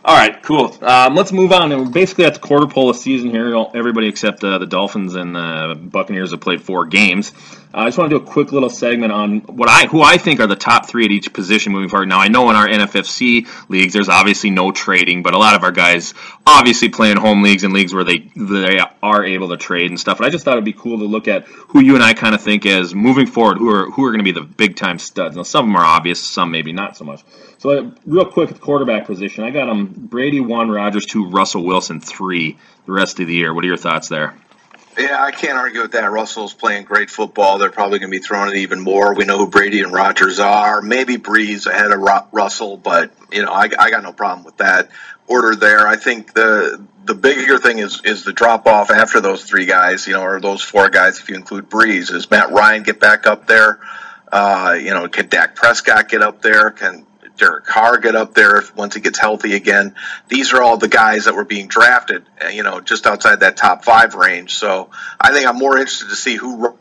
All 0.04 0.16
right, 0.16 0.42
cool. 0.42 0.76
Um, 0.82 1.14
let's 1.14 1.32
move 1.32 1.52
on. 1.52 1.72
And 1.72 1.92
basically, 1.92 2.24
at 2.24 2.34
the 2.34 2.40
quarter 2.40 2.66
pole 2.66 2.90
of 2.90 2.96
season 2.96 3.30
here, 3.30 3.54
everybody 3.74 4.08
except 4.08 4.42
uh, 4.42 4.58
the 4.58 4.66
Dolphins 4.66 5.14
and 5.14 5.34
the 5.34 5.78
Buccaneers 5.80 6.30
have 6.32 6.40
played 6.40 6.62
four 6.62 6.86
games. 6.86 7.32
Uh, 7.72 7.80
I 7.80 7.84
just 7.86 7.98
want 7.98 8.10
to 8.10 8.18
do 8.18 8.24
a 8.24 8.26
quick 8.26 8.50
little 8.50 8.70
segment 8.70 9.12
on 9.12 9.40
what 9.40 9.68
I 9.68 9.86
who 9.86 10.00
I 10.00 10.16
think 10.16 10.40
are 10.40 10.46
the 10.46 10.56
top 10.56 10.88
three 10.88 11.04
at 11.04 11.10
each 11.10 11.32
position 11.34 11.72
moving 11.72 11.90
forward. 11.90 12.08
Now 12.08 12.18
I 12.18 12.28
know 12.28 12.48
in 12.48 12.56
our 12.56 12.66
NFFC 12.66 13.46
leagues 13.68 13.92
there's 13.92 14.08
obviously 14.08 14.48
no 14.48 14.72
trading, 14.72 15.22
but 15.22 15.34
a 15.34 15.38
lot 15.38 15.54
of 15.54 15.62
our 15.64 15.70
guys 15.70 16.14
obviously 16.46 16.88
play 16.88 17.10
in 17.10 17.18
home 17.18 17.42
leagues 17.42 17.64
and 17.64 17.74
leagues 17.74 17.92
where 17.92 18.04
they 18.04 18.30
they 18.34 18.80
are 19.02 19.24
able 19.24 19.50
to 19.50 19.58
trade 19.58 19.90
and 19.90 20.00
stuff. 20.00 20.18
And 20.18 20.26
I 20.26 20.30
just 20.30 20.46
thought 20.46 20.52
it'd 20.52 20.64
be 20.64 20.72
cool 20.72 20.98
to 20.98 21.04
look 21.04 21.28
at 21.28 21.44
who 21.46 21.80
you 21.80 21.94
and 21.94 22.02
I 22.02 22.14
kind 22.14 22.34
of 22.34 22.40
think 22.40 22.64
as 22.64 22.94
moving 22.94 23.26
forward, 23.26 23.58
who 23.58 23.68
are 23.70 23.90
who 23.90 24.04
are 24.04 24.10
going 24.10 24.24
to 24.24 24.32
be 24.32 24.32
the 24.32 24.46
big 24.46 24.76
time 24.76 24.98
studs. 24.98 25.36
Now 25.36 25.42
some 25.42 25.66
of 25.66 25.68
them 25.68 25.76
are 25.76 25.84
obvious, 25.84 26.20
some 26.20 26.50
maybe 26.50 26.72
not 26.72 26.96
so 26.96 27.04
much. 27.04 27.22
So 27.58 27.70
uh, 27.70 27.90
real 28.06 28.24
quick 28.24 28.48
the 28.48 28.58
quarterback 28.58 29.06
position, 29.06 29.44
I 29.44 29.50
got 29.50 29.66
them 29.66 29.86
Brady 29.86 30.40
one, 30.40 30.70
Rodgers 30.70 31.04
two, 31.04 31.28
Russell 31.28 31.64
Wilson 31.64 32.00
three 32.00 32.56
the 32.86 32.92
rest 32.92 33.20
of 33.20 33.26
the 33.26 33.34
year. 33.34 33.52
What 33.52 33.62
are 33.64 33.68
your 33.68 33.76
thoughts 33.76 34.08
there? 34.08 34.34
Yeah, 34.98 35.22
I 35.22 35.30
can't 35.30 35.56
argue 35.56 35.82
with 35.82 35.92
that. 35.92 36.10
Russell's 36.10 36.52
playing 36.52 36.84
great 36.84 37.08
football. 37.08 37.58
They're 37.58 37.70
probably 37.70 38.00
going 38.00 38.10
to 38.10 38.18
be 38.18 38.22
throwing 38.22 38.50
it 38.50 38.56
even 38.56 38.80
more. 38.80 39.14
We 39.14 39.24
know 39.24 39.38
who 39.38 39.48
Brady 39.48 39.80
and 39.80 39.92
Rodgers 39.92 40.40
are. 40.40 40.82
Maybe 40.82 41.18
Brees 41.18 41.66
ahead 41.66 41.92
of 41.92 42.00
Russell, 42.32 42.76
but 42.76 43.12
you 43.30 43.44
know, 43.44 43.52
I, 43.52 43.70
I 43.78 43.90
got 43.90 44.02
no 44.02 44.12
problem 44.12 44.44
with 44.44 44.56
that 44.56 44.90
order 45.28 45.54
there. 45.54 45.86
I 45.86 45.94
think 45.94 46.34
the 46.34 46.84
the 47.04 47.14
bigger 47.14 47.58
thing 47.58 47.78
is 47.78 48.02
is 48.04 48.24
the 48.24 48.32
drop 48.32 48.66
off 48.66 48.90
after 48.90 49.20
those 49.20 49.44
three 49.44 49.66
guys, 49.66 50.06
you 50.08 50.14
know, 50.14 50.22
or 50.22 50.40
those 50.40 50.62
four 50.62 50.90
guys 50.90 51.20
if 51.20 51.28
you 51.28 51.36
include 51.36 51.70
Brees. 51.70 52.12
Is 52.12 52.28
Matt 52.28 52.50
Ryan 52.50 52.82
get 52.82 52.98
back 52.98 53.26
up 53.26 53.46
there? 53.46 53.78
Uh, 54.32 54.76
you 54.78 54.90
know, 54.90 55.08
can 55.08 55.28
Dak 55.28 55.54
Prescott 55.54 56.08
get 56.08 56.22
up 56.22 56.42
there? 56.42 56.72
Can 56.72 57.06
Derek 57.38 57.64
Carr 57.64 57.98
get 57.98 58.14
up 58.14 58.34
there 58.34 58.56
if, 58.56 58.76
once 58.76 58.94
he 58.94 59.00
gets 59.00 59.18
healthy 59.18 59.54
again. 59.54 59.94
These 60.28 60.52
are 60.52 60.62
all 60.62 60.76
the 60.76 60.88
guys 60.88 61.24
that 61.24 61.34
were 61.34 61.44
being 61.44 61.68
drafted, 61.68 62.24
uh, 62.44 62.48
you 62.48 62.62
know, 62.62 62.80
just 62.80 63.06
outside 63.06 63.40
that 63.40 63.56
top 63.56 63.84
five 63.84 64.14
range. 64.14 64.54
So 64.54 64.90
I 65.20 65.32
think 65.32 65.46
I'm 65.46 65.56
more 65.56 65.78
interested 65.78 66.08
to 66.10 66.16
see 66.16 66.36
who 66.36 66.76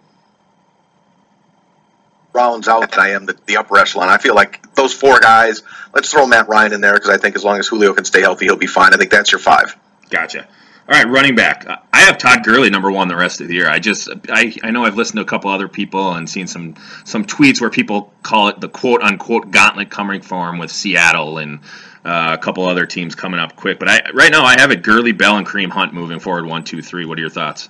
rounds 2.33 2.67
out 2.67 2.91
than 2.91 2.99
I 2.99 3.09
am 3.09 3.25
the, 3.25 3.37
the 3.45 3.57
upper 3.57 3.77
echelon. 3.77 4.09
I 4.09 4.17
feel 4.17 4.35
like 4.35 4.75
those 4.75 4.93
four 4.93 5.19
guys. 5.19 5.63
Let's 5.93 6.11
throw 6.11 6.27
Matt 6.27 6.47
Ryan 6.47 6.73
in 6.73 6.81
there 6.81 6.93
because 6.93 7.09
I 7.09 7.17
think 7.17 7.35
as 7.35 7.43
long 7.43 7.57
as 7.57 7.67
Julio 7.67 7.93
can 7.93 8.05
stay 8.05 8.21
healthy, 8.21 8.45
he'll 8.45 8.57
be 8.57 8.67
fine. 8.67 8.93
I 8.93 8.97
think 8.97 9.11
that's 9.11 9.31
your 9.31 9.39
five. 9.39 9.75
Gotcha. 10.09 10.47
All 10.89 10.95
right, 10.95 11.09
running 11.09 11.35
back. 11.35 11.67
I 11.91 11.99
have 11.99 12.17
Todd 12.17 12.45
Gurley 12.45 12.69
number 12.69 12.89
one 12.89 13.09
the 13.09 13.15
rest 13.17 13.41
of 13.41 13.49
the 13.49 13.55
year. 13.55 13.69
I 13.69 13.79
just 13.79 14.07
I, 14.29 14.55
I 14.63 14.71
know 14.71 14.85
I've 14.85 14.95
listened 14.95 15.17
to 15.17 15.21
a 15.21 15.25
couple 15.25 15.51
other 15.51 15.67
people 15.67 16.13
and 16.13 16.29
seen 16.29 16.47
some 16.47 16.75
some 17.03 17.25
tweets 17.25 17.59
where 17.59 17.69
people 17.69 18.13
call 18.23 18.47
it 18.47 18.61
the 18.61 18.69
quote 18.69 19.01
unquote 19.01 19.51
gauntlet 19.51 19.89
coming 19.89 20.21
for 20.21 20.47
him 20.47 20.59
with 20.59 20.71
Seattle 20.71 21.39
and 21.39 21.59
uh, 22.05 22.37
a 22.39 22.41
couple 22.41 22.65
other 22.65 22.85
teams 22.85 23.15
coming 23.15 23.37
up 23.37 23.57
quick. 23.57 23.79
But 23.79 23.89
I 23.89 24.11
right 24.13 24.31
now 24.31 24.45
I 24.45 24.61
have 24.61 24.71
it 24.71 24.81
Gurley, 24.81 25.11
Bell, 25.11 25.35
and 25.35 25.45
Kareem 25.45 25.71
Hunt 25.71 25.93
moving 25.93 26.19
forward 26.19 26.45
one, 26.45 26.63
two, 26.63 26.81
three. 26.81 27.05
What 27.05 27.17
are 27.17 27.21
your 27.21 27.29
thoughts? 27.29 27.67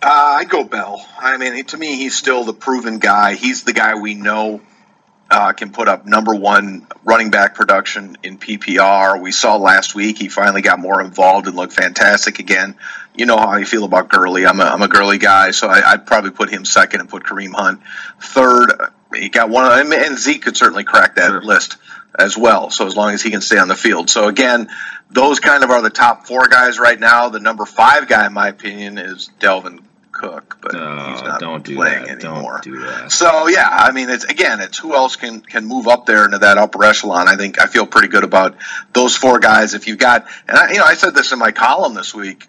Uh, 0.00 0.36
I 0.38 0.44
go 0.44 0.62
Bell. 0.62 1.04
I 1.18 1.36
mean, 1.36 1.64
to 1.64 1.76
me, 1.76 1.96
he's 1.96 2.14
still 2.14 2.44
the 2.44 2.54
proven 2.54 3.00
guy. 3.00 3.34
He's 3.34 3.64
the 3.64 3.72
guy 3.72 3.96
we 3.96 4.14
know 4.14 4.60
uh, 5.30 5.52
can 5.52 5.70
put 5.70 5.88
up 5.88 6.06
number 6.06 6.34
one 6.34 6.86
running 7.04 7.30
back 7.30 7.54
production 7.54 8.18
in 8.22 8.38
PPR. 8.38 9.20
We 9.20 9.30
saw 9.30 9.56
last 9.56 9.94
week 9.94 10.18
he 10.18 10.28
finally 10.28 10.62
got 10.62 10.80
more 10.80 11.00
involved 11.00 11.46
and 11.46 11.56
looked 11.56 11.72
fantastic 11.72 12.40
again. 12.40 12.74
You 13.14 13.26
know 13.26 13.36
how 13.36 13.48
I 13.48 13.64
feel 13.64 13.84
about 13.84 14.08
Gurley. 14.08 14.46
I'm 14.46 14.60
a, 14.60 14.64
I'm 14.64 14.82
a 14.82 14.88
Gurley 14.88 15.18
guy, 15.18 15.52
so 15.52 15.68
I, 15.68 15.96
would 15.96 16.06
probably 16.06 16.30
put 16.30 16.50
him 16.50 16.64
second 16.64 17.00
and 17.00 17.08
put 17.08 17.22
Kareem 17.22 17.52
Hunt 17.52 17.80
third. 18.20 18.72
he 19.14 19.28
got 19.28 19.50
one 19.50 19.66
of 19.66 19.76
them, 19.76 19.92
and 19.92 20.18
Zeke 20.18 20.42
could 20.42 20.56
certainly 20.56 20.84
crack 20.84 21.16
that 21.16 21.28
sure. 21.28 21.42
list 21.42 21.76
as 22.18 22.36
well. 22.36 22.70
So 22.70 22.86
as 22.86 22.96
long 22.96 23.14
as 23.14 23.22
he 23.22 23.30
can 23.30 23.40
stay 23.40 23.58
on 23.58 23.68
the 23.68 23.76
field. 23.76 24.10
So 24.10 24.26
again, 24.26 24.68
those 25.10 25.38
kind 25.38 25.62
of 25.62 25.70
are 25.70 25.82
the 25.82 25.90
top 25.90 26.26
four 26.26 26.48
guys 26.48 26.78
right 26.78 26.98
now. 26.98 27.28
The 27.28 27.40
number 27.40 27.64
five 27.66 28.08
guy, 28.08 28.26
in 28.26 28.32
my 28.32 28.48
opinion, 28.48 28.98
is 28.98 29.30
Dalvin 29.38 29.80
Cook, 30.20 30.58
but 30.60 30.74
no, 30.74 31.12
he's 31.12 31.22
not 31.22 31.40
don't 31.40 31.64
do 31.64 31.76
playing 31.76 32.04
that. 32.04 32.22
anymore. 32.24 32.60
Don't 32.62 32.74
do 32.74 32.80
that. 32.80 33.10
So 33.10 33.48
yeah, 33.48 33.66
I 33.70 33.90
mean, 33.90 34.10
it's 34.10 34.24
again, 34.24 34.60
it's 34.60 34.76
who 34.76 34.94
else 34.94 35.16
can 35.16 35.40
can 35.40 35.64
move 35.64 35.88
up 35.88 36.04
there 36.04 36.26
into 36.26 36.36
that 36.40 36.58
upper 36.58 36.84
echelon. 36.84 37.26
I 37.26 37.36
think 37.36 37.58
I 37.58 37.66
feel 37.66 37.86
pretty 37.86 38.08
good 38.08 38.22
about 38.22 38.56
those 38.92 39.16
four 39.16 39.38
guys. 39.38 39.72
If 39.72 39.86
you've 39.86 39.98
got, 39.98 40.26
and 40.46 40.58
I, 40.58 40.72
you 40.72 40.78
know, 40.78 40.84
I 40.84 40.92
said 40.92 41.14
this 41.14 41.32
in 41.32 41.38
my 41.38 41.52
column 41.52 41.94
this 41.94 42.14
week. 42.14 42.46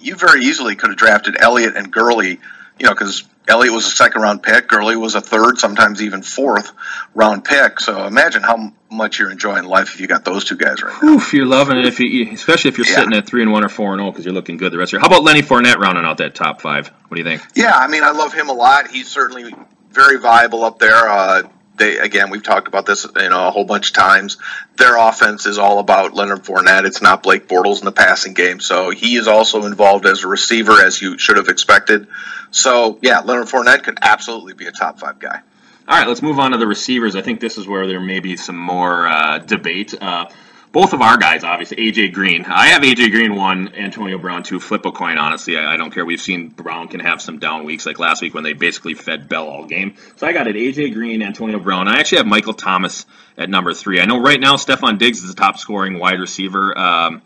You 0.00 0.16
very 0.16 0.42
easily 0.46 0.74
could 0.74 0.90
have 0.90 0.98
drafted 0.98 1.36
Elliott 1.38 1.76
and 1.76 1.92
Gurley, 1.92 2.40
you 2.78 2.86
know, 2.86 2.92
because 2.92 3.24
Elliott 3.48 3.74
was 3.74 3.86
a 3.86 3.90
second 3.90 4.22
round 4.22 4.42
pick. 4.42 4.68
Gurley 4.68 4.96
was 4.96 5.14
a 5.14 5.20
third, 5.20 5.58
sometimes 5.58 6.02
even 6.02 6.22
fourth 6.22 6.72
round 7.14 7.44
pick. 7.44 7.80
So 7.80 8.06
imagine 8.06 8.42
how 8.42 8.72
much 8.90 9.18
you're 9.18 9.30
enjoying 9.30 9.64
life 9.64 9.94
if 9.94 10.00
you 10.00 10.06
got 10.06 10.24
those 10.24 10.44
two 10.44 10.56
guys 10.56 10.82
right 10.82 10.94
now. 11.02 11.08
Oof, 11.08 11.34
you're 11.34 11.46
loving 11.46 11.78
it, 11.78 11.86
if 11.86 11.98
you, 11.98 12.30
especially 12.32 12.68
if 12.68 12.78
you're 12.78 12.86
yeah. 12.86 12.94
sitting 12.94 13.14
at 13.14 13.26
three 13.26 13.42
and 13.42 13.50
one 13.50 13.64
or 13.64 13.68
four 13.68 13.92
and 13.92 13.98
zero 13.98 14.08
oh, 14.08 14.10
because 14.12 14.24
you're 14.24 14.34
looking 14.34 14.58
good 14.58 14.72
the 14.72 14.78
rest 14.78 14.92
of 14.92 15.00
the 15.00 15.06
year. 15.06 15.10
How 15.10 15.16
about 15.16 15.24
Lenny 15.24 15.42
Fournette 15.42 15.76
rounding 15.76 16.04
out 16.04 16.18
that 16.18 16.34
top 16.34 16.60
five? 16.60 16.88
What 17.08 17.16
do 17.16 17.22
you 17.22 17.24
think? 17.24 17.42
Yeah, 17.54 17.76
I 17.76 17.88
mean, 17.88 18.04
I 18.04 18.12
love 18.12 18.32
him 18.32 18.48
a 18.48 18.52
lot. 18.52 18.88
He's 18.88 19.08
certainly 19.08 19.54
very 19.90 20.18
viable 20.18 20.64
up 20.64 20.78
there. 20.78 21.08
Uh, 21.08 21.42
they 21.82 21.98
again, 21.98 22.30
we've 22.30 22.42
talked 22.42 22.68
about 22.68 22.86
this 22.86 23.06
you 23.16 23.28
know 23.28 23.48
a 23.48 23.50
whole 23.50 23.64
bunch 23.64 23.88
of 23.88 23.94
times. 23.94 24.36
Their 24.76 24.96
offense 24.96 25.46
is 25.46 25.58
all 25.58 25.78
about 25.78 26.14
Leonard 26.14 26.44
Fournette. 26.44 26.84
It's 26.84 27.02
not 27.02 27.22
Blake 27.22 27.48
Bortles 27.48 27.80
in 27.80 27.84
the 27.84 27.92
passing 27.92 28.34
game, 28.34 28.60
so 28.60 28.90
he 28.90 29.16
is 29.16 29.28
also 29.28 29.64
involved 29.64 30.06
as 30.06 30.24
a 30.24 30.28
receiver, 30.28 30.80
as 30.84 31.00
you 31.02 31.18
should 31.18 31.36
have 31.36 31.48
expected. 31.48 32.06
So 32.50 32.98
yeah, 33.02 33.20
Leonard 33.20 33.48
Fournette 33.48 33.82
could 33.82 33.98
absolutely 34.00 34.54
be 34.54 34.66
a 34.66 34.72
top 34.72 35.00
five 35.00 35.18
guy. 35.18 35.40
All 35.88 35.98
right, 35.98 36.06
let's 36.06 36.22
move 36.22 36.38
on 36.38 36.52
to 36.52 36.58
the 36.58 36.66
receivers. 36.66 37.16
I 37.16 37.22
think 37.22 37.40
this 37.40 37.58
is 37.58 37.66
where 37.66 37.86
there 37.88 38.00
may 38.00 38.20
be 38.20 38.36
some 38.36 38.56
more 38.56 39.06
uh, 39.06 39.38
debate. 39.38 39.94
Uh, 40.00 40.26
both 40.72 40.94
of 40.94 41.02
our 41.02 41.18
guys, 41.18 41.44
obviously, 41.44 41.76
AJ 41.76 42.14
Green. 42.14 42.46
I 42.46 42.68
have 42.68 42.82
AJ 42.82 43.10
Green 43.10 43.36
one, 43.36 43.74
Antonio 43.74 44.16
Brown 44.16 44.42
two. 44.42 44.58
Flip 44.58 44.84
a 44.86 44.90
coin, 44.90 45.18
honestly. 45.18 45.56
I, 45.56 45.74
I, 45.74 45.76
don't 45.76 45.92
care. 45.92 46.04
We've 46.04 46.20
seen 46.20 46.48
Brown 46.48 46.88
can 46.88 47.00
have 47.00 47.20
some 47.20 47.38
down 47.38 47.64
weeks, 47.64 47.84
like 47.84 47.98
last 47.98 48.22
week 48.22 48.32
when 48.32 48.42
they 48.42 48.54
basically 48.54 48.94
fed 48.94 49.28
Bell 49.28 49.46
all 49.46 49.66
game. 49.66 49.94
So 50.16 50.26
I 50.26 50.32
got 50.32 50.48
it 50.48 50.56
AJ 50.56 50.94
Green, 50.94 51.22
Antonio 51.22 51.58
Brown. 51.58 51.88
I 51.88 52.00
actually 52.00 52.18
have 52.18 52.26
Michael 52.26 52.54
Thomas 52.54 53.04
at 53.36 53.50
number 53.50 53.74
three. 53.74 54.00
I 54.00 54.06
know 54.06 54.20
right 54.20 54.40
now 54.40 54.56
Stefon 54.56 54.98
Diggs 54.98 55.22
is 55.22 55.28
the 55.28 55.38
top 55.38 55.58
scoring 55.58 55.98
wide 55.98 56.20
receiver. 56.20 56.76
Um, 56.76 57.22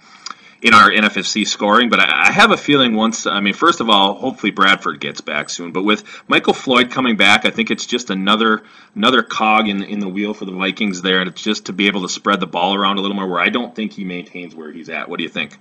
in 0.63 0.75
our 0.75 0.91
NFFC 0.91 1.47
scoring, 1.47 1.91
but 1.91 2.01
I, 2.01 2.33
have 2.33 2.51
a 2.51 2.57
feeling 2.57 2.95
once, 2.95 3.27
I 3.27 3.41
mean, 3.41 3.55
first 3.55 3.81
of 3.81 3.91
all, 3.91 4.15
hopefully 4.15 4.51
Bradford 4.51 5.01
gets 5.01 5.21
back 5.21 5.51
soon, 5.51 5.73
but 5.73 5.85
with 5.85 6.05
Michael 6.29 6.55
Floyd 6.55 6.91
coming 6.91 7.17
back, 7.17 7.45
I 7.45 7.51
think 7.51 7.71
it's 7.71 7.87
just 7.87 8.11
another 8.11 8.63
another 8.95 9.23
cog 9.23 9.69
in, 9.69 9.83
in 9.83 9.99
the 10.01 10.09
wheel 10.09 10.35
for 10.35 10.45
the 10.45 10.53
Vikings 10.53 11.03
there, 11.03 11.21
and 11.21 11.29
it's 11.29 11.43
just 11.43 11.67
to 11.67 11.73
be 11.73 11.87
able 11.87 12.03
to 12.03 12.09
spread 12.09 12.41
the 12.41 12.47
ball 12.47 12.75
around 12.75 12.99
a 12.99 13.01
little 13.03 13.17
more 13.17 13.29
where 13.29 13.41
I 13.41 13.51
don't 13.51 13.75
think 13.75 13.93
he 13.93 14.05
maintains 14.05 14.55
where 14.55 14.73
he's 14.73 14.89
at. 14.89 15.09
What 15.09 15.19
do 15.19 15.25
you 15.25 15.31
think? 15.31 15.57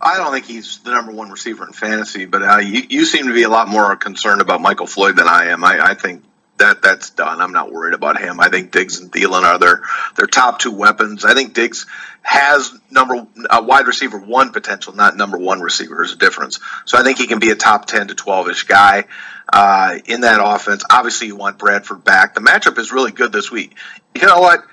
I 0.00 0.16
don't 0.16 0.32
think 0.32 0.44
he's 0.44 0.78
the 0.78 0.90
number 0.90 1.12
one 1.12 1.30
receiver 1.30 1.66
in 1.66 1.72
fantasy, 1.72 2.26
but 2.26 2.42
uh, 2.42 2.58
you, 2.58 2.82
you 2.88 3.04
seem 3.04 3.26
to 3.26 3.34
be 3.34 3.44
a 3.44 3.48
lot 3.48 3.68
more 3.68 3.96
concerned 3.96 4.40
about 4.40 4.60
Michael 4.60 4.86
Floyd 4.86 5.16
than 5.16 5.28
I 5.28 5.46
am. 5.46 5.64
I, 5.64 5.78
I 5.80 5.94
think 5.94 6.22
that 6.58 6.82
that's 6.82 7.10
done. 7.10 7.40
I'm 7.40 7.52
not 7.52 7.72
worried 7.72 7.94
about 7.94 8.20
him. 8.20 8.40
I 8.40 8.48
think 8.48 8.70
Diggs 8.70 9.00
and 9.00 9.10
Thielen 9.10 9.42
are 9.42 9.58
their 9.58 9.82
their 10.16 10.26
top 10.26 10.58
two 10.58 10.72
weapons. 10.72 11.24
I 11.24 11.34
think 11.34 11.54
Diggs 11.54 11.86
has 12.22 12.72
number 12.90 13.26
a 13.50 13.62
wide 13.62 13.86
receiver 13.86 14.18
one 14.18 14.52
potential, 14.52 14.94
not 14.94 15.16
number 15.16 15.36
one 15.36 15.60
receiver. 15.60 15.96
There's 15.96 16.12
a 16.12 16.16
difference. 16.16 16.60
So 16.84 16.98
I 16.98 17.02
think 17.02 17.18
he 17.18 17.26
can 17.26 17.38
be 17.38 17.50
a 17.50 17.56
top 17.56 17.86
ten 17.86 18.08
to 18.08 18.14
twelve 18.14 18.48
ish 18.48 18.64
guy 18.64 19.04
uh, 19.52 19.98
in 20.06 20.22
that 20.22 20.40
offense. 20.42 20.84
Obviously, 20.90 21.26
you 21.26 21.36
want 21.36 21.58
Bradford 21.58 22.04
back. 22.04 22.34
The 22.34 22.40
matchup 22.40 22.78
is 22.78 22.92
really 22.92 23.12
good 23.12 23.32
this 23.32 23.50
week. 23.50 23.76
You 24.14 24.26
know 24.26 24.40
what? 24.40 24.64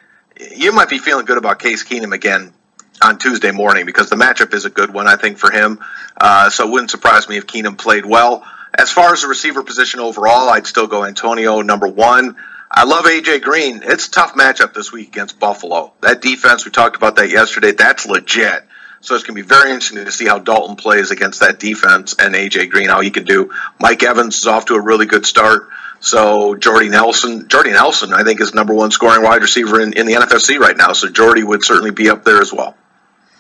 You 0.56 0.72
might 0.72 0.90
be 0.90 0.98
feeling 0.98 1.26
good 1.26 1.38
about 1.38 1.60
Case 1.60 1.84
Keenum 1.84 2.14
again 2.14 2.54
on 3.02 3.18
Tuesday 3.18 3.52
morning 3.52 3.86
because 3.86 4.10
the 4.10 4.16
matchup 4.16 4.54
is 4.54 4.66
a 4.66 4.70
good 4.70 4.94
one. 4.94 5.08
I 5.08 5.16
think 5.16 5.38
for 5.38 5.52
him. 5.52 5.80
Uh, 6.20 6.50
so 6.50 6.68
it 6.68 6.72
wouldn't 6.72 6.92
surprise 6.92 7.28
me 7.28 7.38
if 7.38 7.48
Keenum 7.48 7.78
played 7.78 8.06
well. 8.06 8.46
As 8.74 8.92
far 8.92 9.14
as 9.14 9.22
the 9.22 9.28
receiver 9.28 9.64
position 9.64 10.00
overall, 10.00 10.50
I'd 10.50 10.68
still 10.68 10.88
go 10.88 11.04
Antonio 11.04 11.62
number 11.62 11.88
one. 11.88 12.38
I 12.70 12.86
love 12.86 13.04
AJ 13.04 13.42
Green. 13.42 13.82
It's 13.84 14.08
a 14.08 14.12
tough 14.12 14.34
matchup 14.34 14.74
this 14.74 14.94
week 14.94 15.10
against 15.10 15.40
Buffalo. 15.40 15.92
That 16.02 16.22
defense, 16.22 16.64
we 16.64 16.72
talked 16.72 16.96
about 16.96 17.18
that 17.18 17.30
yesterday, 17.30 17.74
that's 17.74 18.06
legit. 18.06 18.66
So 19.02 19.16
it's 19.16 19.24
going 19.26 19.36
to 19.36 19.44
be 19.44 19.48
very 19.48 19.72
interesting 19.72 20.06
to 20.06 20.12
see 20.12 20.26
how 20.26 20.40
Dalton 20.40 20.78
plays 20.78 21.12
against 21.12 21.42
that 21.42 21.60
defense 21.60 22.16
and 22.18 22.34
AJ 22.34 22.70
Green, 22.70 22.88
how 22.88 23.02
he 23.02 23.10
can 23.10 23.26
do. 23.26 23.52
Mike 23.80 24.04
Evans 24.04 24.38
is 24.38 24.48
off 24.48 24.66
to 24.68 24.76
a 24.76 24.82
really 24.82 25.06
good 25.06 25.26
start. 25.26 25.70
So 26.00 26.56
Jordy 26.56 26.88
Nelson, 26.88 27.48
Jordy 27.50 27.72
Nelson, 27.72 28.14
I 28.14 28.24
think 28.24 28.40
is 28.42 28.54
number 28.54 28.74
one 28.74 28.92
scoring 28.92 29.24
wide 29.24 29.42
receiver 29.42 29.82
in, 29.82 29.94
in 29.94 30.06
the 30.06 30.14
NFFC 30.14 30.58
right 30.60 30.78
now. 30.78 30.94
So 30.94 31.10
Jordy 31.10 31.44
would 31.44 31.66
certainly 31.66 31.92
be 31.92 32.10
up 32.10 32.24
there 32.24 32.42
as 32.42 32.54
well. 32.54 32.76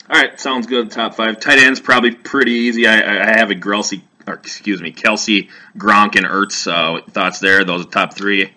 All 0.09 0.19
right, 0.19 0.37
sounds 0.39 0.67
good. 0.67 0.91
Top 0.91 1.15
five 1.15 1.39
tight 1.39 1.59
ends 1.59 1.79
probably 1.79 2.11
pretty 2.11 2.51
easy. 2.51 2.85
I, 2.85 2.95
I 2.95 3.37
have 3.37 3.49
a 3.49 3.55
Grelsey 3.55 4.01
excuse 4.33 4.81
me, 4.81 4.91
Kelce, 4.91 5.49
Gronk, 5.77 6.15
and 6.15 6.25
Ertz. 6.25 6.67
Uh, 6.67 7.01
thoughts 7.11 7.39
there? 7.39 7.63
Those 7.63 7.81
are 7.81 7.85
the 7.85 7.91
top 7.91 8.13
three. 8.13 8.53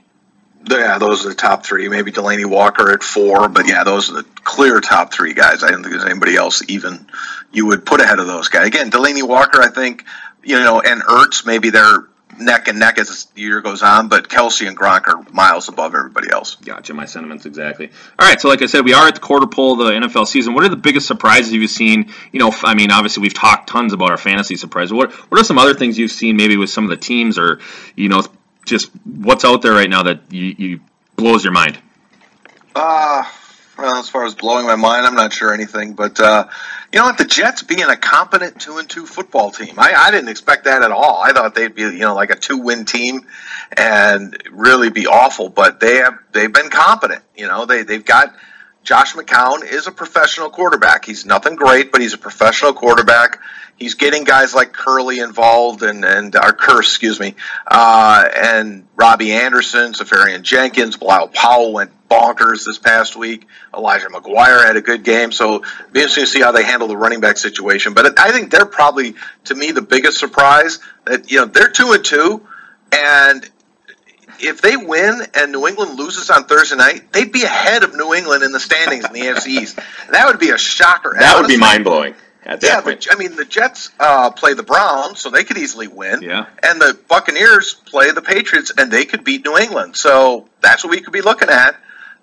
Yeah, 0.68 0.98
those 0.98 1.26
are 1.26 1.28
the 1.28 1.34
top 1.34 1.66
three. 1.66 1.88
Maybe 1.88 2.10
Delanie 2.10 2.46
Walker 2.46 2.90
at 2.90 3.02
four, 3.02 3.48
but 3.48 3.68
yeah, 3.68 3.84
those 3.84 4.10
are 4.10 4.22
the 4.22 4.24
clear 4.44 4.80
top 4.80 5.12
three 5.12 5.34
guys. 5.34 5.62
I 5.62 5.70
don't 5.70 5.82
think 5.82 5.94
there's 5.94 6.06
anybody 6.06 6.36
else 6.36 6.62
even 6.68 7.06
you 7.52 7.66
would 7.66 7.84
put 7.84 8.00
ahead 8.00 8.18
of 8.18 8.26
those 8.26 8.48
guys. 8.48 8.66
Again, 8.66 8.90
Delanie 8.90 9.26
Walker, 9.26 9.60
I 9.60 9.68
think, 9.68 10.04
you 10.42 10.58
know, 10.58 10.80
and 10.80 11.02
Ertz, 11.02 11.44
maybe 11.44 11.70
they're 11.70 12.04
neck 12.38 12.68
and 12.68 12.78
neck 12.78 12.98
as 12.98 13.26
the 13.26 13.40
year 13.40 13.60
goes 13.60 13.82
on, 13.82 14.08
but 14.08 14.28
Kelce 14.28 14.66
and 14.66 14.76
Gronk 14.76 15.06
are 15.08 15.24
miles 15.32 15.68
above 15.68 15.94
everybody 15.94 16.30
else. 16.30 16.56
Gotcha. 16.56 16.94
My 16.94 17.04
sentiments 17.04 17.46
exactly. 17.46 17.90
All 18.18 18.28
right. 18.28 18.40
So, 18.40 18.48
like 18.48 18.62
I 18.62 18.66
said, 18.66 18.84
we 18.84 18.94
are 18.94 19.06
at 19.08 19.14
the 19.14 19.20
quarter 19.20 19.46
pole 19.46 19.80
of 19.80 19.86
the 19.86 20.06
NFL 20.06 20.26
season. 20.26 20.54
What 20.54 20.64
are 20.64 20.68
the 20.68 20.76
biggest 20.76 21.06
surprises 21.06 21.52
you've 21.52 21.70
seen? 21.70 22.12
You 22.32 22.40
know, 22.40 22.54
I 22.62 22.74
mean, 22.74 22.90
obviously 22.90 23.22
we've 23.22 23.34
talked 23.34 23.68
tons 23.68 23.92
about 23.92 24.10
our 24.10 24.16
fantasy 24.16 24.56
surprises. 24.56 24.92
What 24.92 25.12
What 25.12 25.40
are 25.40 25.44
some 25.44 25.58
other 25.58 25.74
things 25.74 25.98
you've 25.98 26.12
seen, 26.12 26.36
maybe 26.36 26.56
with 26.56 26.70
some 26.70 26.84
of 26.84 26.90
the 26.90 26.96
teams, 26.96 27.38
or 27.38 27.60
you 27.96 28.08
know, 28.08 28.22
just 28.64 28.90
what's 29.04 29.44
out 29.44 29.62
there 29.62 29.72
right 29.72 29.90
now 29.90 30.04
that 30.04 30.32
you, 30.32 30.54
you 30.58 30.80
blows 31.16 31.44
your 31.44 31.52
mind? 31.52 31.78
Uh 32.74 33.24
well, 33.76 33.96
as 33.96 34.08
far 34.08 34.24
as 34.24 34.34
blowing 34.34 34.66
my 34.66 34.76
mind, 34.76 35.06
I'm 35.06 35.14
not 35.14 35.32
sure 35.32 35.52
anything. 35.52 35.94
But 35.94 36.20
uh, 36.20 36.46
you 36.92 37.00
know 37.00 37.06
what? 37.06 37.18
The 37.18 37.24
Jets 37.24 37.62
being 37.62 37.82
a 37.82 37.96
competent 37.96 38.60
two 38.60 38.78
and 38.78 38.88
two 38.88 39.06
football 39.06 39.50
team, 39.50 39.74
I, 39.78 39.92
I 39.94 40.10
didn't 40.10 40.28
expect 40.28 40.64
that 40.64 40.82
at 40.82 40.90
all. 40.90 41.20
I 41.22 41.32
thought 41.32 41.54
they'd 41.54 41.74
be 41.74 41.82
you 41.82 41.98
know 41.98 42.14
like 42.14 42.30
a 42.30 42.36
two 42.36 42.58
win 42.58 42.84
team 42.84 43.26
and 43.76 44.40
really 44.50 44.90
be 44.90 45.06
awful. 45.06 45.48
But 45.48 45.80
they 45.80 45.96
have 45.96 46.18
they've 46.32 46.52
been 46.52 46.70
competent. 46.70 47.22
You 47.36 47.48
know 47.48 47.66
they 47.66 47.82
they've 47.82 48.04
got 48.04 48.34
Josh 48.84 49.14
McCown 49.14 49.64
is 49.64 49.86
a 49.86 49.92
professional 49.92 50.50
quarterback. 50.50 51.04
He's 51.04 51.24
nothing 51.24 51.56
great, 51.56 51.90
but 51.90 52.00
he's 52.00 52.14
a 52.14 52.18
professional 52.18 52.74
quarterback. 52.74 53.40
He's 53.76 53.94
getting 53.94 54.22
guys 54.22 54.54
like 54.54 54.72
Curley 54.72 55.18
involved 55.18 55.82
and 55.82 56.04
and 56.04 56.36
our 56.36 56.52
Curse, 56.52 56.88
excuse 56.88 57.18
me, 57.18 57.34
uh, 57.66 58.28
and 58.36 58.86
Robbie 58.94 59.32
Anderson, 59.32 59.94
Seferian-Jenkins, 59.94 60.96
Bilal 60.96 61.28
Powell 61.28 61.72
went 61.72 61.90
bonkers 62.14 62.64
this 62.64 62.78
past 62.78 63.16
week. 63.16 63.46
Elijah 63.74 64.06
McGuire 64.06 64.64
had 64.64 64.76
a 64.76 64.80
good 64.80 65.02
game, 65.02 65.32
so 65.32 65.60
be 65.92 66.00
interesting 66.00 66.24
to 66.24 66.30
see 66.30 66.40
how 66.40 66.52
they 66.52 66.64
handle 66.64 66.88
the 66.88 66.96
running 66.96 67.20
back 67.20 67.36
situation. 67.36 67.94
But 67.94 68.18
I 68.18 68.30
think 68.30 68.50
they're 68.50 68.66
probably, 68.66 69.14
to 69.44 69.54
me, 69.54 69.72
the 69.72 69.82
biggest 69.82 70.18
surprise 70.18 70.78
that 71.04 71.30
you 71.30 71.38
know 71.38 71.46
they're 71.46 71.70
two 71.70 71.92
and 71.92 72.04
two, 72.04 72.46
and 72.92 73.48
if 74.40 74.60
they 74.60 74.76
win 74.76 75.22
and 75.34 75.52
New 75.52 75.66
England 75.66 75.98
loses 75.98 76.30
on 76.30 76.44
Thursday 76.44 76.76
night, 76.76 77.12
they'd 77.12 77.32
be 77.32 77.42
ahead 77.42 77.82
of 77.82 77.94
New 77.94 78.14
England 78.14 78.42
in 78.42 78.52
the 78.52 78.60
standings 78.60 79.04
in 79.04 79.12
the 79.12 79.20
AFC 79.28 79.46
East. 79.46 79.78
That 80.10 80.26
would 80.26 80.38
be 80.38 80.50
a 80.50 80.58
shocker. 80.58 81.14
That 81.18 81.40
would 81.40 81.48
be 81.48 81.56
mind 81.56 81.84
blowing. 81.84 82.14
yeah, 82.44 82.82
but 82.82 83.06
I 83.10 83.16
mean, 83.16 83.36
the 83.36 83.44
Jets 83.44 83.90
uh, 83.98 84.30
play 84.30 84.52
the 84.52 84.62
Browns, 84.62 85.20
so 85.20 85.30
they 85.30 85.44
could 85.44 85.56
easily 85.56 85.88
win. 85.88 86.22
Yeah. 86.22 86.46
And 86.62 86.80
the 86.80 86.98
Buccaneers 87.08 87.74
play 87.74 88.10
the 88.10 88.22
Patriots, 88.22 88.70
and 88.76 88.90
they 88.90 89.06
could 89.06 89.24
beat 89.24 89.44
New 89.44 89.56
England. 89.56 89.96
So 89.96 90.46
that's 90.60 90.84
what 90.84 90.90
we 90.90 91.00
could 91.00 91.12
be 91.12 91.22
looking 91.22 91.48
at. 91.48 91.76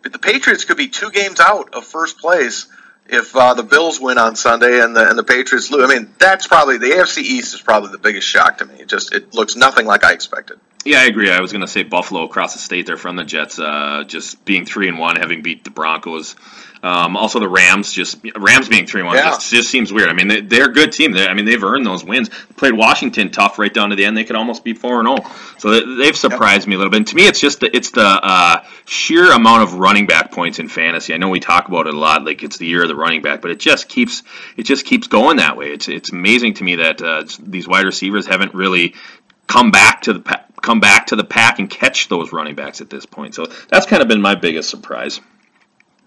The 0.03 0.20
Patriots 0.20 0.65
could 0.65 0.77
be 0.77 0.88
two 0.88 1.12
games 1.12 1.39
out 1.39 1.74
of 1.74 1.86
first 1.86 2.20
place 2.20 2.67
if 3.08 3.36
uh, 3.36 3.53
the 3.53 3.63
Bills 3.63 4.00
win 4.00 4.17
on 4.17 4.36
Sunday 4.36 4.81
and 4.81 4.96
the 4.96 5.08
and 5.08 5.17
the 5.17 5.24
Patriots 5.24 5.70
lose. 5.70 5.84
I 5.84 5.93
mean, 5.93 6.13
that's 6.17 6.48
probably 6.48 6.77
the 6.77 6.88
AFC 6.88 7.20
East 7.20 7.53
is 7.53 7.62
probably 7.62 7.91
the 7.91 7.98
biggest 7.98 8.27
shock 8.27 8.60
to 8.60 8.65
me. 8.65 8.75
It 8.75 8.88
just 8.88 9.13
it 9.13 9.34
looks 9.34 9.55
nothing 9.55 9.86
like 9.86 10.03
I 10.03 10.13
expected. 10.13 10.60
Yeah, 10.84 11.01
I 11.01 11.05
agree. 11.05 11.29
I 11.29 11.41
was 11.41 11.51
going 11.51 11.62
to 11.62 11.67
say 11.67 11.84
Buffalo 11.84 12.24
across 12.24 12.53
the 12.53 12.60
state 12.60 12.88
there 12.88 12.98
from 12.98 13.15
the 13.15 13.24
Jets, 13.24 13.60
uh, 13.60 14.03
just 14.08 14.43
being 14.46 14.65
three 14.65 14.88
and 14.88 14.98
one, 14.98 15.15
having 15.17 15.43
beat 15.43 15.63
the 15.63 15.70
Broncos. 15.70 16.36
Um, 16.84 17.16
also, 17.16 17.40
the 17.40 17.50
Rams 17.50 17.94
just 17.94 18.20
Rams 18.36 18.68
being 18.68 18.88
three 18.88 19.04
one 19.04 19.16
yeah. 19.16 19.24
just, 19.24 19.52
just 19.52 19.70
seems 19.70 19.94
weird. 19.94 20.10
I 20.10 20.14
mean, 20.14 20.48
they, 20.48 20.62
are 20.62 20.70
a 20.70 20.74
good 20.74 20.92
team. 20.92 21.12
They, 21.12 21.28
I 21.28 21.34
mean, 21.34 21.46
they've 21.46 21.64
earned 21.64 21.86
those 21.86 22.04
wins. 22.04 22.30
Played 22.58 22.74
Washington 22.74 23.30
tough 23.30 23.60
right 23.60 23.74
down 23.74 23.92
to 23.92 23.96
the 23.96 24.06
end. 24.06 24.18
They 24.18 24.24
could 24.24 24.36
almost 24.36 24.64
be 24.64 24.74
four 24.74 25.00
and 25.00 25.08
zero. 25.08 25.18
Oh. 25.22 25.56
So 25.60 25.96
they, 25.96 26.06
have 26.08 26.18
surprised 26.18 26.64
yep. 26.64 26.70
me 26.70 26.76
a 26.76 26.78
little 26.80 26.90
bit. 26.90 26.98
And 26.98 27.08
to 27.08 27.16
me, 27.16 27.28
it's 27.28 27.40
just 27.40 27.60
the, 27.60 27.76
it's 27.76 27.92
the 27.92 28.02
uh, 28.02 28.64
sheer 28.86 29.32
amount 29.32 29.64
of 29.64 29.76
running 29.76 30.08
back 30.08 30.32
points 30.32 30.58
in 30.58 30.68
fantasy. 30.70 31.14
I 31.14 31.18
know 31.18 31.30
we 31.30 31.40
talk 31.40 31.68
about 31.68 31.86
it 31.86 31.94
a 31.94 31.98
lot, 31.98 32.26
like 32.26 32.42
it's 32.42 32.58
the 32.58 32.66
year 32.66 32.82
of 32.82 32.88
the 32.88 32.96
running 32.96 33.22
back, 33.22 33.42
but 33.42 33.52
it 33.52 33.60
just 33.60 33.88
keeps 33.88 34.24
it 34.58 34.64
just 34.64 34.86
keeps 34.86 35.08
going 35.08 35.38
that 35.38 35.58
way. 35.58 35.68
It's 35.68 35.88
it's 35.88 36.12
amazing 36.12 36.56
to 36.56 36.64
me 36.64 36.78
that 36.78 37.02
uh, 37.02 37.24
these 37.40 37.68
wide 37.68 37.86
receivers 37.86 38.26
haven't 38.26 38.56
really 38.56 38.96
come 39.46 39.70
back 39.70 40.02
to 40.04 40.14
the 40.14 40.42
come 40.62 40.80
back 40.80 41.08
to 41.08 41.16
the 41.16 41.24
pack 41.24 41.60
and 41.60 41.70
catch 41.70 42.08
those 42.08 42.32
running 42.32 42.56
backs 42.56 42.82
at 42.82 42.90
this 42.90 43.06
point. 43.06 43.36
So 43.36 43.46
that's 43.70 43.86
kind 43.86 44.02
of 44.02 44.08
been 44.08 44.22
my 44.22 44.36
biggest 44.36 44.70
surprise. 44.70 45.20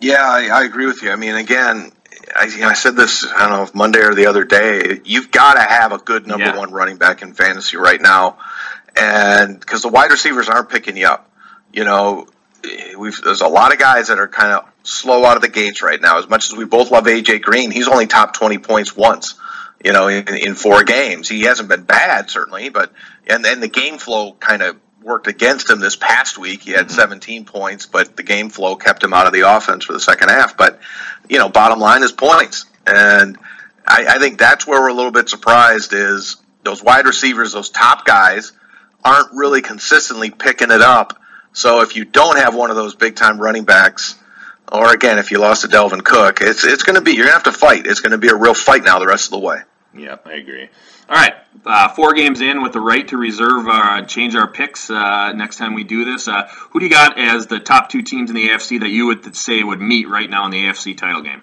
Yeah, 0.04 0.22
I, 0.22 0.48
I 0.48 0.64
agree 0.64 0.84
with 0.84 1.02
you. 1.02 1.10
I 1.10 1.16
mean, 1.16 1.34
again, 1.34 1.90
I, 2.36 2.44
you 2.44 2.60
know, 2.60 2.68
I 2.68 2.74
said 2.74 2.94
this, 2.94 3.24
I 3.24 3.48
don't 3.48 3.56
know 3.56 3.62
if 3.62 3.74
Monday 3.74 4.00
or 4.00 4.14
the 4.14 4.26
other 4.26 4.44
day, 4.44 5.00
you've 5.02 5.30
got 5.30 5.54
to 5.54 5.62
have 5.62 5.92
a 5.92 5.98
good 5.98 6.26
number 6.26 6.44
yeah. 6.44 6.58
one 6.58 6.72
running 6.72 6.98
back 6.98 7.22
in 7.22 7.32
fantasy 7.32 7.78
right 7.78 8.00
now. 8.00 8.36
And 8.94 9.58
because 9.58 9.80
the 9.80 9.88
wide 9.88 10.10
receivers 10.10 10.50
aren't 10.50 10.68
picking 10.68 10.98
you 10.98 11.06
up, 11.06 11.30
you 11.72 11.84
know, 11.84 12.26
we've, 12.98 13.18
there's 13.22 13.40
a 13.40 13.48
lot 13.48 13.72
of 13.72 13.78
guys 13.78 14.08
that 14.08 14.18
are 14.18 14.28
kind 14.28 14.52
of 14.52 14.68
slow 14.82 15.24
out 15.24 15.36
of 15.36 15.42
the 15.42 15.48
gates 15.48 15.80
right 15.80 16.00
now. 16.00 16.18
As 16.18 16.28
much 16.28 16.52
as 16.52 16.56
we 16.56 16.66
both 16.66 16.90
love 16.90 17.04
AJ 17.04 17.40
Green, 17.40 17.70
he's 17.70 17.88
only 17.88 18.06
top 18.06 18.34
20 18.34 18.58
points 18.58 18.94
once, 18.94 19.36
you 19.82 19.94
know, 19.94 20.08
in, 20.08 20.28
in 20.28 20.54
four 20.54 20.84
games. 20.84 21.30
He 21.30 21.44
hasn't 21.44 21.70
been 21.70 21.84
bad, 21.84 22.28
certainly, 22.28 22.68
but, 22.68 22.92
and 23.26 23.42
then 23.42 23.60
the 23.60 23.68
game 23.68 23.96
flow 23.96 24.32
kind 24.34 24.60
of 24.60 24.76
worked 25.04 25.26
against 25.26 25.70
him 25.70 25.80
this 25.80 25.96
past 25.96 26.38
week. 26.38 26.62
He 26.62 26.72
had 26.72 26.86
mm-hmm. 26.86 26.96
17 26.96 27.44
points, 27.44 27.86
but 27.86 28.16
the 28.16 28.22
game 28.22 28.48
flow 28.48 28.74
kept 28.74 29.04
him 29.04 29.12
out 29.12 29.26
of 29.26 29.32
the 29.32 29.42
offense 29.42 29.84
for 29.84 29.92
the 29.92 30.00
second 30.00 30.30
half. 30.30 30.56
But, 30.56 30.80
you 31.28 31.38
know, 31.38 31.48
bottom 31.48 31.78
line 31.78 32.02
is 32.02 32.10
points. 32.10 32.64
And 32.86 33.38
I, 33.86 34.06
I 34.08 34.18
think 34.18 34.38
that's 34.38 34.66
where 34.66 34.80
we're 34.80 34.88
a 34.88 34.94
little 34.94 35.12
bit 35.12 35.28
surprised 35.28 35.92
is 35.92 36.38
those 36.64 36.82
wide 36.82 37.06
receivers, 37.06 37.52
those 37.52 37.70
top 37.70 38.04
guys, 38.06 38.52
aren't 39.04 39.32
really 39.34 39.60
consistently 39.60 40.30
picking 40.30 40.70
it 40.70 40.80
up. 40.80 41.20
So 41.52 41.82
if 41.82 41.94
you 41.94 42.04
don't 42.04 42.38
have 42.38 42.54
one 42.54 42.70
of 42.70 42.76
those 42.76 42.94
big 42.94 43.14
time 43.14 43.38
running 43.38 43.64
backs, 43.64 44.16
or 44.72 44.92
again, 44.92 45.18
if 45.18 45.30
you 45.30 45.38
lost 45.38 45.62
to 45.62 45.68
Dalvin 45.68 46.02
Cook, 46.02 46.40
it's 46.40 46.64
it's 46.64 46.82
going 46.82 46.96
to 46.96 47.02
be 47.02 47.12
you're 47.12 47.26
going 47.26 47.38
to 47.38 47.44
have 47.44 47.44
to 47.44 47.52
fight. 47.52 47.86
It's 47.86 48.00
going 48.00 48.12
to 48.12 48.18
be 48.18 48.28
a 48.28 48.34
real 48.34 48.54
fight 48.54 48.82
now 48.82 48.98
the 48.98 49.06
rest 49.06 49.26
of 49.26 49.32
the 49.32 49.38
way. 49.38 49.58
Yeah, 49.94 50.16
I 50.24 50.32
agree. 50.32 50.68
All 51.08 51.16
right, 51.16 51.34
uh, 51.66 51.88
four 51.90 52.14
games 52.14 52.40
in 52.40 52.62
with 52.62 52.72
the 52.72 52.80
right 52.80 53.06
to 53.08 53.16
reserve, 53.16 53.66
uh, 53.68 54.02
change 54.02 54.34
our 54.34 54.46
picks 54.48 54.88
uh, 54.88 55.32
next 55.32 55.56
time 55.56 55.74
we 55.74 55.84
do 55.84 56.04
this. 56.04 56.28
Uh, 56.28 56.48
who 56.70 56.80
do 56.80 56.86
you 56.86 56.90
got 56.90 57.18
as 57.18 57.46
the 57.46 57.60
top 57.60 57.90
two 57.90 58.02
teams 58.02 58.30
in 58.30 58.36
the 58.36 58.48
AFC 58.48 58.80
that 58.80 58.88
you 58.88 59.06
would 59.06 59.36
say 59.36 59.62
would 59.62 59.80
meet 59.80 60.08
right 60.08 60.28
now 60.28 60.46
in 60.46 60.50
the 60.50 60.64
AFC 60.64 60.96
title 60.96 61.22
game? 61.22 61.42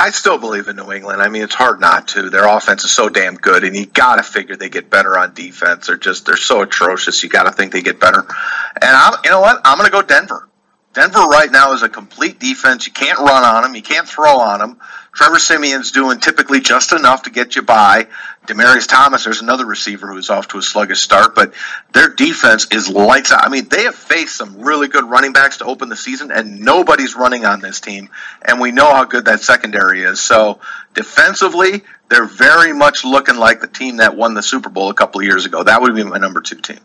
I 0.00 0.10
still 0.10 0.38
believe 0.38 0.68
in 0.68 0.76
New 0.76 0.92
England. 0.92 1.20
I 1.20 1.28
mean, 1.28 1.42
it's 1.42 1.54
hard 1.54 1.80
not 1.80 2.08
to. 2.08 2.30
Their 2.30 2.46
offense 2.46 2.84
is 2.84 2.92
so 2.92 3.08
damn 3.08 3.34
good, 3.34 3.64
and 3.64 3.74
you 3.74 3.84
got 3.84 4.16
to 4.16 4.22
figure 4.22 4.54
they 4.54 4.68
get 4.68 4.90
better 4.90 5.18
on 5.18 5.34
defense. 5.34 5.88
They're 5.88 5.96
just 5.96 6.24
they're 6.24 6.36
so 6.36 6.62
atrocious. 6.62 7.22
You 7.24 7.28
got 7.28 7.44
to 7.44 7.52
think 7.52 7.72
they 7.72 7.82
get 7.82 7.98
better. 7.98 8.20
And 8.20 8.96
I'm, 8.96 9.14
you 9.24 9.30
know 9.30 9.40
what? 9.40 9.60
I'm 9.64 9.76
going 9.76 9.90
to 9.90 9.92
go 9.92 10.02
Denver. 10.02 10.48
Denver 10.94 11.18
right 11.18 11.50
now 11.50 11.72
is 11.72 11.82
a 11.82 11.88
complete 11.88 12.38
defense. 12.38 12.86
You 12.86 12.92
can't 12.92 13.18
run 13.18 13.44
on 13.44 13.62
them. 13.62 13.74
You 13.74 13.82
can't 13.82 14.08
throw 14.08 14.38
on 14.38 14.60
them. 14.60 14.80
Trevor 15.18 15.40
Siemian's 15.40 15.90
doing 15.90 16.20
typically 16.20 16.60
just 16.60 16.92
enough 16.92 17.24
to 17.24 17.30
get 17.30 17.56
you 17.56 17.62
by. 17.62 18.06
Demaryius 18.46 18.86
Thomas, 18.86 19.24
there's 19.24 19.42
another 19.42 19.66
receiver 19.66 20.06
who's 20.06 20.30
off 20.30 20.46
to 20.46 20.58
a 20.58 20.62
sluggish 20.62 21.00
start, 21.00 21.34
but 21.34 21.54
their 21.92 22.08
defense 22.08 22.68
is 22.70 22.88
lights 22.88 23.32
out. 23.32 23.44
I 23.44 23.48
mean, 23.48 23.68
they 23.68 23.82
have 23.82 23.96
faced 23.96 24.36
some 24.36 24.60
really 24.62 24.86
good 24.86 25.02
running 25.02 25.32
backs 25.32 25.56
to 25.56 25.64
open 25.64 25.88
the 25.88 25.96
season, 25.96 26.30
and 26.30 26.60
nobody's 26.60 27.16
running 27.16 27.44
on 27.44 27.60
this 27.60 27.80
team. 27.80 28.10
And 28.46 28.60
we 28.60 28.70
know 28.70 28.94
how 28.94 29.06
good 29.06 29.24
that 29.24 29.40
secondary 29.40 30.04
is. 30.04 30.20
So 30.20 30.60
defensively, 30.94 31.82
they're 32.08 32.24
very 32.24 32.72
much 32.72 33.04
looking 33.04 33.38
like 33.38 33.60
the 33.60 33.66
team 33.66 33.96
that 33.96 34.16
won 34.16 34.34
the 34.34 34.42
Super 34.44 34.70
Bowl 34.70 34.88
a 34.88 34.94
couple 34.94 35.20
of 35.20 35.26
years 35.26 35.46
ago. 35.46 35.64
That 35.64 35.82
would 35.82 35.96
be 35.96 36.04
my 36.04 36.18
number 36.18 36.40
two 36.40 36.60
team. 36.60 36.78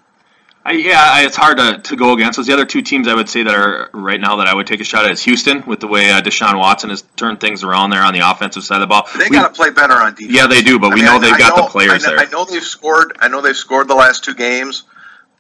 I, 0.66 0.72
yeah, 0.74 1.26
it's 1.26 1.36
hard 1.36 1.58
to, 1.58 1.80
to 1.80 1.96
go 1.98 2.14
against. 2.14 2.38
Those 2.38 2.48
the 2.48 2.54
other 2.54 2.66
two 2.66 2.82
teams 2.82 3.10
I 3.10 3.14
would 3.14 3.28
say 3.28 3.44
that 3.44 3.54
are 3.54 3.90
right 3.94 4.20
now 4.20 4.38
that 4.38 4.48
I 4.48 4.54
would 4.54 4.66
take 4.66 4.80
a 4.80 4.86
shot 4.86 5.06
at 5.06 5.12
is 5.12 5.22
Houston 5.24 5.66
with 5.66 5.82
the 5.82 5.88
way 5.88 6.10
uh, 6.10 6.22
Deshaun 6.22 6.58
Watson 6.58 6.90
has 6.90 7.02
turned 7.18 7.42
things 7.42 7.64
around 7.64 7.90
there 7.90 8.02
on 8.02 8.14
the 8.14 8.22
offensive 8.22 8.64
side 8.64 8.76
of 8.76 8.82
the 8.82 8.88
ball. 8.88 9.08
They 9.18 9.28
got 9.28 9.50
to 9.50 9.54
play 9.54 9.72
better 9.72 9.96
on 9.96 10.16
defense. 10.16 10.34
Yeah, 10.34 10.48
they 10.48 10.62
do, 10.62 10.80
but 10.80 10.92
I 10.92 10.96
we 10.96 11.02
mean, 11.02 11.06
know 11.06 11.20
they've 11.20 11.34
I 11.34 11.38
got 11.38 11.58
know, 11.58 11.64
the 11.66 11.70
players 11.70 12.06
I 12.06 12.12
know, 12.12 12.16
there. 12.16 12.26
I 12.28 12.30
know 12.30 12.46
they've 12.46 12.64
scored. 12.64 13.18
I 13.20 13.28
know 13.28 13.42
they've 13.42 13.56
scored 13.56 13.90
the 13.90 13.96
last 13.96 14.24
two 14.24 14.36
games, 14.36 14.84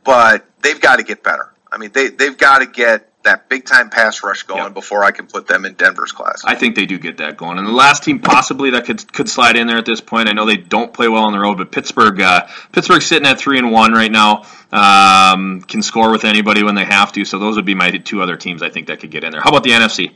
but 0.03 0.45
they've 0.61 0.81
got 0.81 0.97
to 0.97 1.03
get 1.03 1.23
better. 1.23 1.53
I 1.71 1.77
mean, 1.77 1.91
they 1.93 2.09
they've 2.09 2.37
got 2.37 2.59
to 2.59 2.65
get 2.65 3.09
that 3.23 3.49
big 3.49 3.65
time 3.65 3.89
pass 3.89 4.23
rush 4.23 4.43
going 4.43 4.63
yep. 4.63 4.73
before 4.73 5.03
I 5.03 5.11
can 5.11 5.27
put 5.27 5.47
them 5.47 5.65
in 5.65 5.73
Denver's 5.73 6.11
class. 6.11 6.43
I 6.45 6.55
think 6.55 6.75
they 6.75 6.85
do 6.85 6.97
get 6.97 7.17
that 7.17 7.37
going. 7.37 7.57
And 7.57 7.67
the 7.67 7.71
last 7.71 8.03
team 8.03 8.19
possibly 8.19 8.71
that 8.71 8.85
could 8.85 9.11
could 9.11 9.29
slide 9.29 9.55
in 9.55 9.67
there 9.67 9.77
at 9.77 9.85
this 9.85 10.01
point. 10.01 10.29
I 10.29 10.33
know 10.33 10.45
they 10.45 10.57
don't 10.57 10.93
play 10.93 11.07
well 11.07 11.23
on 11.23 11.33
the 11.33 11.39
road, 11.39 11.57
but 11.57 11.71
Pittsburgh 11.71 12.19
uh, 12.21 12.47
Pittsburgh's 12.71 13.05
sitting 13.05 13.27
at 13.27 13.39
three 13.39 13.57
and 13.57 13.71
one 13.71 13.93
right 13.93 14.11
now. 14.11 14.43
Um, 14.71 15.61
can 15.61 15.83
score 15.83 16.11
with 16.11 16.25
anybody 16.25 16.63
when 16.63 16.75
they 16.75 16.85
have 16.85 17.11
to. 17.13 17.25
So 17.25 17.37
those 17.37 17.55
would 17.57 17.65
be 17.65 17.75
my 17.75 17.91
two 17.91 18.21
other 18.21 18.37
teams 18.37 18.63
I 18.63 18.69
think 18.69 18.87
that 18.87 18.99
could 18.99 19.11
get 19.11 19.23
in 19.23 19.31
there. 19.31 19.41
How 19.41 19.49
about 19.49 19.63
the 19.63 19.71
NFC? 19.71 20.11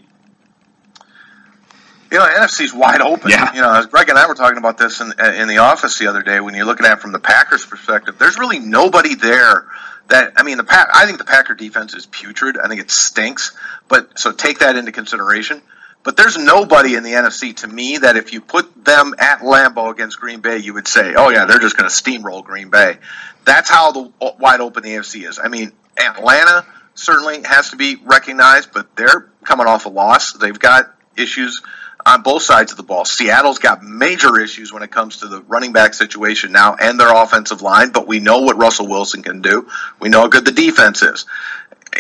You 2.11 2.19
know, 2.19 2.25
the 2.25 2.39
NFC's 2.39 2.73
wide 2.73 3.01
open. 3.01 3.29
Yeah. 3.29 3.53
You 3.53 3.61
know, 3.61 3.73
as 3.73 3.85
Greg 3.85 4.09
and 4.09 4.17
I 4.17 4.27
were 4.27 4.33
talking 4.33 4.57
about 4.57 4.77
this 4.77 5.01
in, 5.01 5.11
in 5.19 5.47
the 5.47 5.57
office 5.57 5.99
the 5.99 6.07
other 6.07 6.23
day, 6.23 6.39
when 6.39 6.55
you're 6.55 6.65
looking 6.65 6.85
at 6.85 6.93
it 6.93 6.99
from 7.01 7.11
the 7.11 7.19
Packers' 7.19 7.65
perspective, 7.65 8.17
there's 8.17 8.39
really 8.39 8.59
nobody 8.59 9.13
there 9.13 9.65
that 10.09 10.33
I 10.37 10.43
mean 10.43 10.57
the 10.57 10.63
Pack, 10.63 10.89
I 10.93 11.05
think 11.05 11.17
the 11.17 11.25
Packer 11.25 11.53
defense 11.53 11.93
is 11.93 12.05
putrid. 12.05 12.57
I 12.57 12.67
think 12.67 12.81
it 12.81 12.91
stinks. 12.91 13.55
But 13.87 14.19
so 14.19 14.31
take 14.31 14.59
that 14.59 14.75
into 14.75 14.91
consideration. 14.91 15.61
But 16.03 16.15
there's 16.15 16.37
nobody 16.37 16.95
in 16.95 17.03
the 17.03 17.11
NFC 17.11 17.55
to 17.57 17.67
me 17.67 17.97
that 17.97 18.15
if 18.15 18.31
you 18.31 18.39
put 18.39 18.85
them 18.85 19.13
at 19.19 19.39
Lambeau 19.39 19.91
against 19.91 20.19
Green 20.19 20.39
Bay, 20.39 20.57
you 20.57 20.73
would 20.73 20.87
say, 20.87 21.15
"Oh 21.15 21.29
yeah, 21.29 21.45
they're 21.45 21.59
just 21.59 21.75
going 21.75 21.89
to 21.89 21.93
steamroll 21.93 22.43
Green 22.43 22.69
Bay." 22.69 22.97
That's 23.43 23.69
how 23.69 23.91
the 23.91 24.11
uh, 24.21 24.31
wide 24.39 24.61
open 24.61 24.83
the 24.83 24.91
AFC 24.91 25.27
is. 25.27 25.39
I 25.39 25.49
mean, 25.49 25.73
Atlanta 25.97 26.65
certainly 26.95 27.43
has 27.43 27.71
to 27.71 27.75
be 27.77 27.97
recognized, 28.03 28.71
but 28.73 28.95
they're 28.95 29.29
coming 29.43 29.67
off 29.67 29.85
a 29.85 29.89
loss. 29.89 30.33
They've 30.33 30.57
got 30.57 30.95
issues 31.17 31.61
on 32.07 32.21
both 32.21 32.41
sides 32.41 32.71
of 32.71 32.77
the 32.77 32.83
ball. 32.83 33.03
Seattle's 33.03 33.59
got 33.59 33.83
major 33.83 34.39
issues 34.39 34.71
when 34.71 34.81
it 34.81 34.89
comes 34.89 35.17
to 35.17 35.27
the 35.27 35.41
running 35.41 35.73
back 35.73 35.93
situation 35.93 36.51
now 36.53 36.75
and 36.79 36.99
their 36.99 37.13
offensive 37.13 37.61
line, 37.61 37.91
but 37.91 38.07
we 38.07 38.19
know 38.19 38.39
what 38.39 38.57
Russell 38.57 38.87
Wilson 38.87 39.23
can 39.23 39.41
do. 39.41 39.67
We 39.99 40.09
know 40.09 40.21
how 40.21 40.27
good 40.27 40.45
the 40.45 40.53
defense 40.53 41.01
is. 41.01 41.25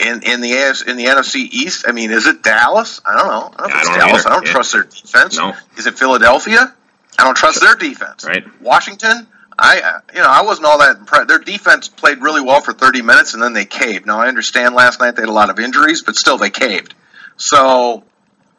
In 0.01 0.21
in 0.23 0.41
the 0.41 0.53
AS, 0.53 0.81
in 0.83 0.95
the 0.95 1.05
NFC 1.05 1.35
East, 1.37 1.85
I 1.87 1.91
mean, 1.91 2.11
is 2.11 2.27
it 2.27 2.43
Dallas? 2.43 3.01
I 3.05 3.17
don't 3.17 3.27
know. 3.27 3.51
I 3.57 3.67
don't 3.67 3.69
know 3.69 3.75
if 3.75 3.81
it's 3.81 3.97
Dallas. 3.97 4.25
Either. 4.25 4.29
I 4.29 4.33
don't 4.33 4.45
yeah. 4.45 4.51
trust 4.51 4.73
their 4.73 4.83
defense. 4.83 5.37
No. 5.37 5.53
Is 5.77 5.87
it 5.87 5.97
Philadelphia? 5.97 6.73
I 7.17 7.23
don't 7.23 7.35
trust 7.35 7.61
their 7.61 7.75
defense. 7.75 8.25
Right. 8.25 8.43
Washington. 8.61 9.27
I 9.59 10.01
you 10.13 10.19
know 10.19 10.29
I 10.29 10.43
wasn't 10.43 10.67
all 10.67 10.79
that 10.79 10.97
impressed. 10.97 11.27
Their 11.27 11.39
defense 11.39 11.87
played 11.87 12.21
really 12.21 12.41
well 12.41 12.61
for 12.61 12.73
30 12.73 13.01
minutes 13.01 13.33
and 13.33 13.41
then 13.41 13.53
they 13.53 13.65
caved. 13.65 14.05
Now 14.05 14.19
I 14.19 14.27
understand 14.27 14.75
last 14.75 14.99
night 14.99 15.15
they 15.15 15.23
had 15.23 15.29
a 15.29 15.33
lot 15.33 15.49
of 15.49 15.59
injuries, 15.59 16.03
but 16.03 16.15
still 16.15 16.37
they 16.37 16.51
caved. 16.51 16.93
So 17.37 18.03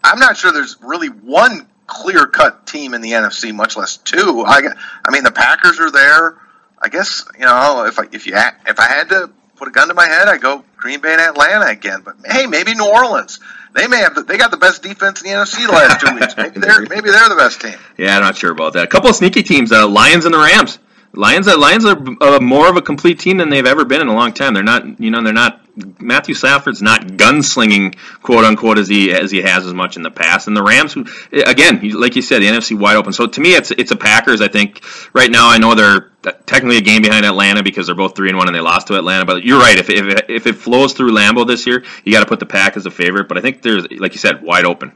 I'm 0.02 0.18
not 0.18 0.36
sure 0.36 0.52
there's 0.52 0.76
really 0.82 1.08
one 1.08 1.66
clear 1.86 2.26
cut 2.26 2.66
team 2.66 2.94
in 2.94 3.00
the 3.00 3.12
NFC, 3.12 3.54
much 3.54 3.76
less 3.76 3.96
two. 3.96 4.44
I, 4.46 4.62
I 5.04 5.10
mean, 5.10 5.24
the 5.24 5.32
Packers 5.32 5.80
are 5.80 5.90
there. 5.90 6.38
I 6.80 6.88
guess 6.88 7.24
you 7.38 7.44
know 7.44 7.86
if 7.86 7.98
I 7.98 8.04
if 8.12 8.26
you 8.26 8.34
if 8.36 8.78
I 8.78 8.86
had 8.86 9.08
to 9.08 9.30
put 9.56 9.68
a 9.68 9.70
gun 9.72 9.88
to 9.88 9.94
my 9.94 10.06
head, 10.06 10.28
I 10.28 10.38
go 10.38 10.64
Green 10.76 11.00
Bay 11.00 11.12
and 11.12 11.20
Atlanta 11.20 11.66
again. 11.66 12.02
But 12.04 12.16
hey, 12.24 12.46
maybe 12.46 12.74
New 12.74 12.88
Orleans. 12.88 13.40
They 13.74 13.86
may 13.86 13.98
have 13.98 14.14
the, 14.14 14.22
they 14.22 14.38
got 14.38 14.50
the 14.50 14.56
best 14.56 14.82
defense 14.82 15.22
in 15.22 15.30
the 15.30 15.36
NFC 15.36 15.66
the 15.66 15.72
last 15.72 16.00
two 16.00 16.14
weeks. 16.14 16.36
Maybe 16.36 16.60
they're 16.60 16.80
maybe 16.88 17.10
they're 17.10 17.28
the 17.28 17.36
best 17.36 17.60
team. 17.60 17.74
Yeah, 17.96 18.16
I'm 18.16 18.22
not 18.22 18.36
sure 18.36 18.52
about 18.52 18.74
that. 18.74 18.84
A 18.84 18.86
couple 18.86 19.10
of 19.10 19.16
sneaky 19.16 19.42
teams, 19.42 19.72
uh, 19.72 19.86
Lions 19.88 20.24
and 20.24 20.32
the 20.32 20.38
Rams. 20.38 20.78
Lions, 21.14 21.48
uh, 21.48 21.58
Lions 21.58 21.84
are 21.84 21.98
uh, 22.20 22.40
more 22.40 22.68
of 22.68 22.76
a 22.76 22.82
complete 22.82 23.18
team 23.18 23.38
than 23.38 23.48
they've 23.48 23.66
ever 23.66 23.84
been 23.84 24.00
in 24.00 24.08
a 24.08 24.14
long 24.14 24.32
time. 24.32 24.54
They're 24.54 24.62
not, 24.62 25.00
you 25.00 25.10
know, 25.10 25.22
they're 25.22 25.32
not. 25.32 25.64
Matthew 26.00 26.34
Stafford's 26.34 26.82
not 26.82 27.02
gunslinging, 27.06 27.96
quote 28.22 28.44
unquote, 28.44 28.78
as 28.78 28.88
he 28.88 29.12
as 29.12 29.30
he 29.30 29.42
has 29.42 29.66
as 29.66 29.74
much 29.74 29.96
in 29.96 30.02
the 30.02 30.10
past. 30.10 30.48
And 30.48 30.56
the 30.56 30.62
Rams, 30.62 30.92
who, 30.92 31.06
again, 31.32 31.80
like 31.98 32.16
you 32.16 32.22
said, 32.22 32.40
the 32.40 32.46
NFC 32.46 32.78
wide 32.78 32.96
open. 32.96 33.12
So 33.12 33.26
to 33.26 33.40
me, 33.40 33.54
it's 33.54 33.70
it's 33.70 33.90
a 33.90 33.96
Packers. 33.96 34.40
I 34.40 34.48
think 34.48 34.82
right 35.12 35.30
now, 35.30 35.48
I 35.48 35.58
know 35.58 35.74
they're 35.74 36.10
technically 36.46 36.78
a 36.78 36.82
game 36.82 37.02
behind 37.02 37.24
Atlanta 37.24 37.62
because 37.62 37.86
they're 37.86 37.94
both 37.94 38.16
three 38.16 38.28
and 38.28 38.38
one 38.38 38.48
and 38.48 38.54
they 38.54 38.60
lost 38.60 38.88
to 38.88 38.96
Atlanta. 38.96 39.24
But 39.24 39.44
you're 39.44 39.60
right. 39.60 39.78
If 39.78 39.90
if 39.90 40.24
if 40.28 40.46
it 40.46 40.56
flows 40.56 40.92
through 40.92 41.12
Lambeau 41.12 41.46
this 41.46 41.66
year, 41.66 41.84
you 42.04 42.12
got 42.12 42.20
to 42.20 42.26
put 42.26 42.40
the 42.40 42.46
Pack 42.46 42.76
as 42.76 42.86
a 42.86 42.90
favorite. 42.90 43.28
But 43.28 43.38
I 43.38 43.40
think 43.40 43.62
there's, 43.62 43.90
like 43.90 44.12
you 44.12 44.18
said, 44.18 44.42
wide 44.42 44.64
open. 44.64 44.92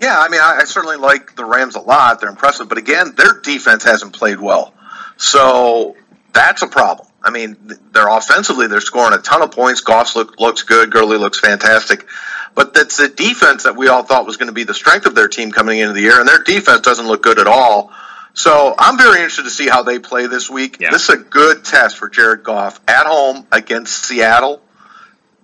Yeah, 0.00 0.18
I 0.18 0.28
mean, 0.28 0.40
I, 0.40 0.58
I 0.60 0.64
certainly 0.64 0.96
like 0.96 1.36
the 1.36 1.44
Rams 1.44 1.74
a 1.74 1.80
lot. 1.80 2.20
They're 2.20 2.28
impressive, 2.28 2.68
but 2.68 2.76
again, 2.76 3.14
their 3.16 3.40
defense 3.40 3.82
hasn't 3.84 4.12
played 4.12 4.38
well. 4.38 4.74
So 5.16 5.96
that's 6.32 6.62
a 6.62 6.66
problem. 6.66 7.08
I 7.26 7.30
mean, 7.30 7.56
they're 7.92 8.08
offensively, 8.08 8.68
they're 8.68 8.80
scoring 8.80 9.12
a 9.12 9.20
ton 9.20 9.42
of 9.42 9.50
points. 9.50 9.80
Goff 9.80 10.14
look, 10.14 10.38
looks 10.38 10.62
good. 10.62 10.92
Gurley 10.92 11.18
looks 11.18 11.40
fantastic. 11.40 12.06
But 12.54 12.72
that's 12.72 12.96
the 12.96 13.08
defense 13.08 13.64
that 13.64 13.76
we 13.76 13.88
all 13.88 14.04
thought 14.04 14.26
was 14.26 14.36
going 14.36 14.46
to 14.46 14.52
be 14.52 14.62
the 14.62 14.74
strength 14.74 15.06
of 15.06 15.16
their 15.16 15.26
team 15.26 15.50
coming 15.50 15.80
into 15.80 15.92
the 15.92 16.02
year, 16.02 16.20
and 16.20 16.28
their 16.28 16.42
defense 16.42 16.82
doesn't 16.82 17.06
look 17.06 17.22
good 17.22 17.40
at 17.40 17.48
all. 17.48 17.92
So 18.34 18.74
I'm 18.78 18.96
very 18.96 19.16
interested 19.16 19.42
to 19.42 19.50
see 19.50 19.66
how 19.66 19.82
they 19.82 19.98
play 19.98 20.28
this 20.28 20.48
week. 20.48 20.78
Yeah. 20.78 20.90
This 20.92 21.08
is 21.08 21.16
a 21.16 21.18
good 21.18 21.64
test 21.64 21.96
for 21.96 22.08
Jared 22.08 22.44
Goff 22.44 22.80
at 22.86 23.06
home 23.06 23.46
against 23.50 24.04
Seattle. 24.04 24.62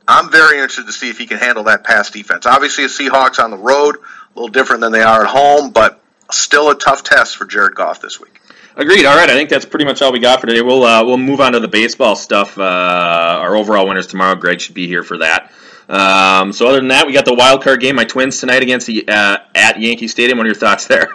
I'm 0.07 0.31
very 0.31 0.59
interested 0.59 0.87
to 0.87 0.93
see 0.93 1.11
if 1.11 1.19
he 1.19 1.27
can 1.27 1.39
handle 1.39 1.65
that 1.65 1.85
pass 1.85 2.11
defense. 2.11 2.47
Obviously, 2.47 2.85
the 2.85 2.91
Seahawks 2.91 3.43
on 3.43 3.51
the 3.51 3.57
road, 3.57 3.97
a 3.97 4.39
little 4.39 4.53
different 4.53 4.83
than 4.83 4.93
they 4.93 5.03
are 5.03 5.25
at 5.25 5.31
home, 5.31 5.71
but 5.71 6.01
still 6.31 6.71
a 6.71 6.77
tough 6.77 7.03
test 7.03 7.37
for 7.37 7.45
Jared 7.45 7.75
Goff 7.75 8.01
this 8.01 8.21
week. 8.21 8.42
Agreed. 8.77 9.05
All 9.05 9.17
right, 9.17 9.29
I 9.29 9.35
think 9.35 9.51
that's 9.51 9.67
pretty 9.67 9.85
much 9.85 10.01
all 10.01 10.13
we 10.13 10.19
got 10.19 10.41
for 10.41 10.47
today. 10.47 10.63
We'll 10.63 10.83
uh, 10.85 11.05
we'll 11.05 11.19
move 11.19 11.41
on 11.41 11.53
to 11.53 11.61
the 11.61 11.69
baseball 11.69 12.17
stuff. 12.17 12.57
Uh, 12.59 12.63
our 12.63 13.55
overall 13.55 13.87
winners 13.87 14.07
tomorrow. 14.07 14.35
Greg 14.35 14.61
should 14.61 14.75
be 14.75 14.87
here 14.87 15.03
for 15.03 15.19
that. 15.19 15.53
Um, 15.89 16.53
so 16.53 16.69
other 16.69 16.79
than 16.79 16.89
that, 16.89 17.07
we 17.07 17.13
got 17.13 17.27
the 17.27 17.35
wild 17.35 17.63
card 17.63 17.81
game. 17.81 17.97
My 17.97 18.05
Twins 18.05 18.41
tonight 18.41 18.63
against 18.63 18.87
the 18.87 19.07
uh, 19.07 19.39
at 19.55 19.79
Yankee 19.79 20.09
Stadium. 20.09 20.39
What 20.39 20.45
are 20.45 20.49
your 20.49 20.55
thoughts 20.57 20.87
there? 20.87 21.15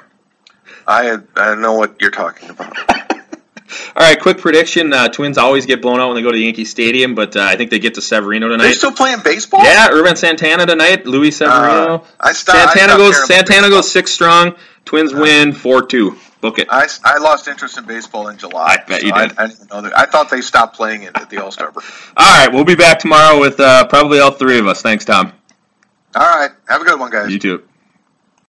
I 0.86 1.17
I 1.36 1.56
know 1.56 1.74
what 1.74 2.00
you're 2.00 2.12
talking 2.12 2.50
about. 2.50 2.78
All 3.98 4.04
right, 4.04 4.20
quick 4.20 4.38
prediction. 4.38 4.93
Uh, 4.93 5.10
Twins 5.10 5.38
always 5.38 5.65
get 5.65 5.82
blown 5.82 6.00
out 6.00 6.08
when 6.08 6.15
they 6.15 6.22
go 6.22 6.32
to 6.32 6.38
Yankee 6.38 6.63
Stadium, 6.63 7.15
but 7.15 7.36
uh, 7.36 7.41
I 7.41 7.56
think 7.58 7.72
they 7.72 7.80
get 7.80 7.96
to 7.96 8.02
Severino 8.02 8.48
tonight. 8.48 8.63
They're 8.65 8.74
still 8.74 8.91
playing 8.93 9.20
baseball. 9.24 9.63
Yeah, 9.63 9.88
Ervin 9.91 10.15
Santana 10.15 10.65
tonight. 10.65 11.06
Luis 11.06 11.38
Severino. 11.38 11.96
Uh, 11.96 12.06
I 12.20 12.32
stopped- 12.34 12.74
Santana 12.74 12.93
stopped 12.93 12.98
goes. 13.00 13.28
Santana 13.28 13.62
baseball. 13.63 13.70
goes 13.80 13.91
six 13.91 14.12
strong. 14.12 14.56
Twins 14.86 15.13
win 15.13 15.52
four 15.52 15.86
two. 15.86 16.15
Book 16.41 16.60
it. 16.60 16.67
I, 16.69 16.88
I 17.04 17.17
lost 17.17 17.47
interest 17.47 17.78
in 17.78 17.86
baseball 17.86 18.28
in 18.28 18.38
July. 18.38 18.78
I 18.80 18.84
bet 18.88 19.02
you 19.02 19.10
so 19.10 19.28
did. 19.28 19.38
I, 19.38 19.43
I 19.43 19.47
didn't 19.47 19.69
know 19.71 19.82
that. 19.82 19.97
I 19.97 20.06
thought 20.06 20.30
they 20.30 20.41
stopped 20.41 20.76
playing 20.76 21.04
it 21.04 21.12
at 21.15 21.30
the 21.30 21.43
All 21.43 21.52
Star 21.52 21.71
break. 21.71 21.86
All 22.17 22.26
right, 22.26 22.54
we'll 22.54 22.63
be 22.63 22.76
back 22.76 23.00
tomorrow 23.00 23.39
with 23.39 23.60
uh, 23.60 23.88
probably 23.88 24.19
all 24.19 24.32
three 24.32 24.60
of 24.60 24.67
us. 24.67 24.82
Thanks, 24.82 25.04
Tom. 25.04 25.34
All 26.15 26.21
right. 26.21 26.52
Have 26.67 26.82
a 26.82 26.86
good 26.86 27.00
one, 27.00 27.12
guys. 27.12 27.32
You 27.32 27.39
too. 27.39 27.63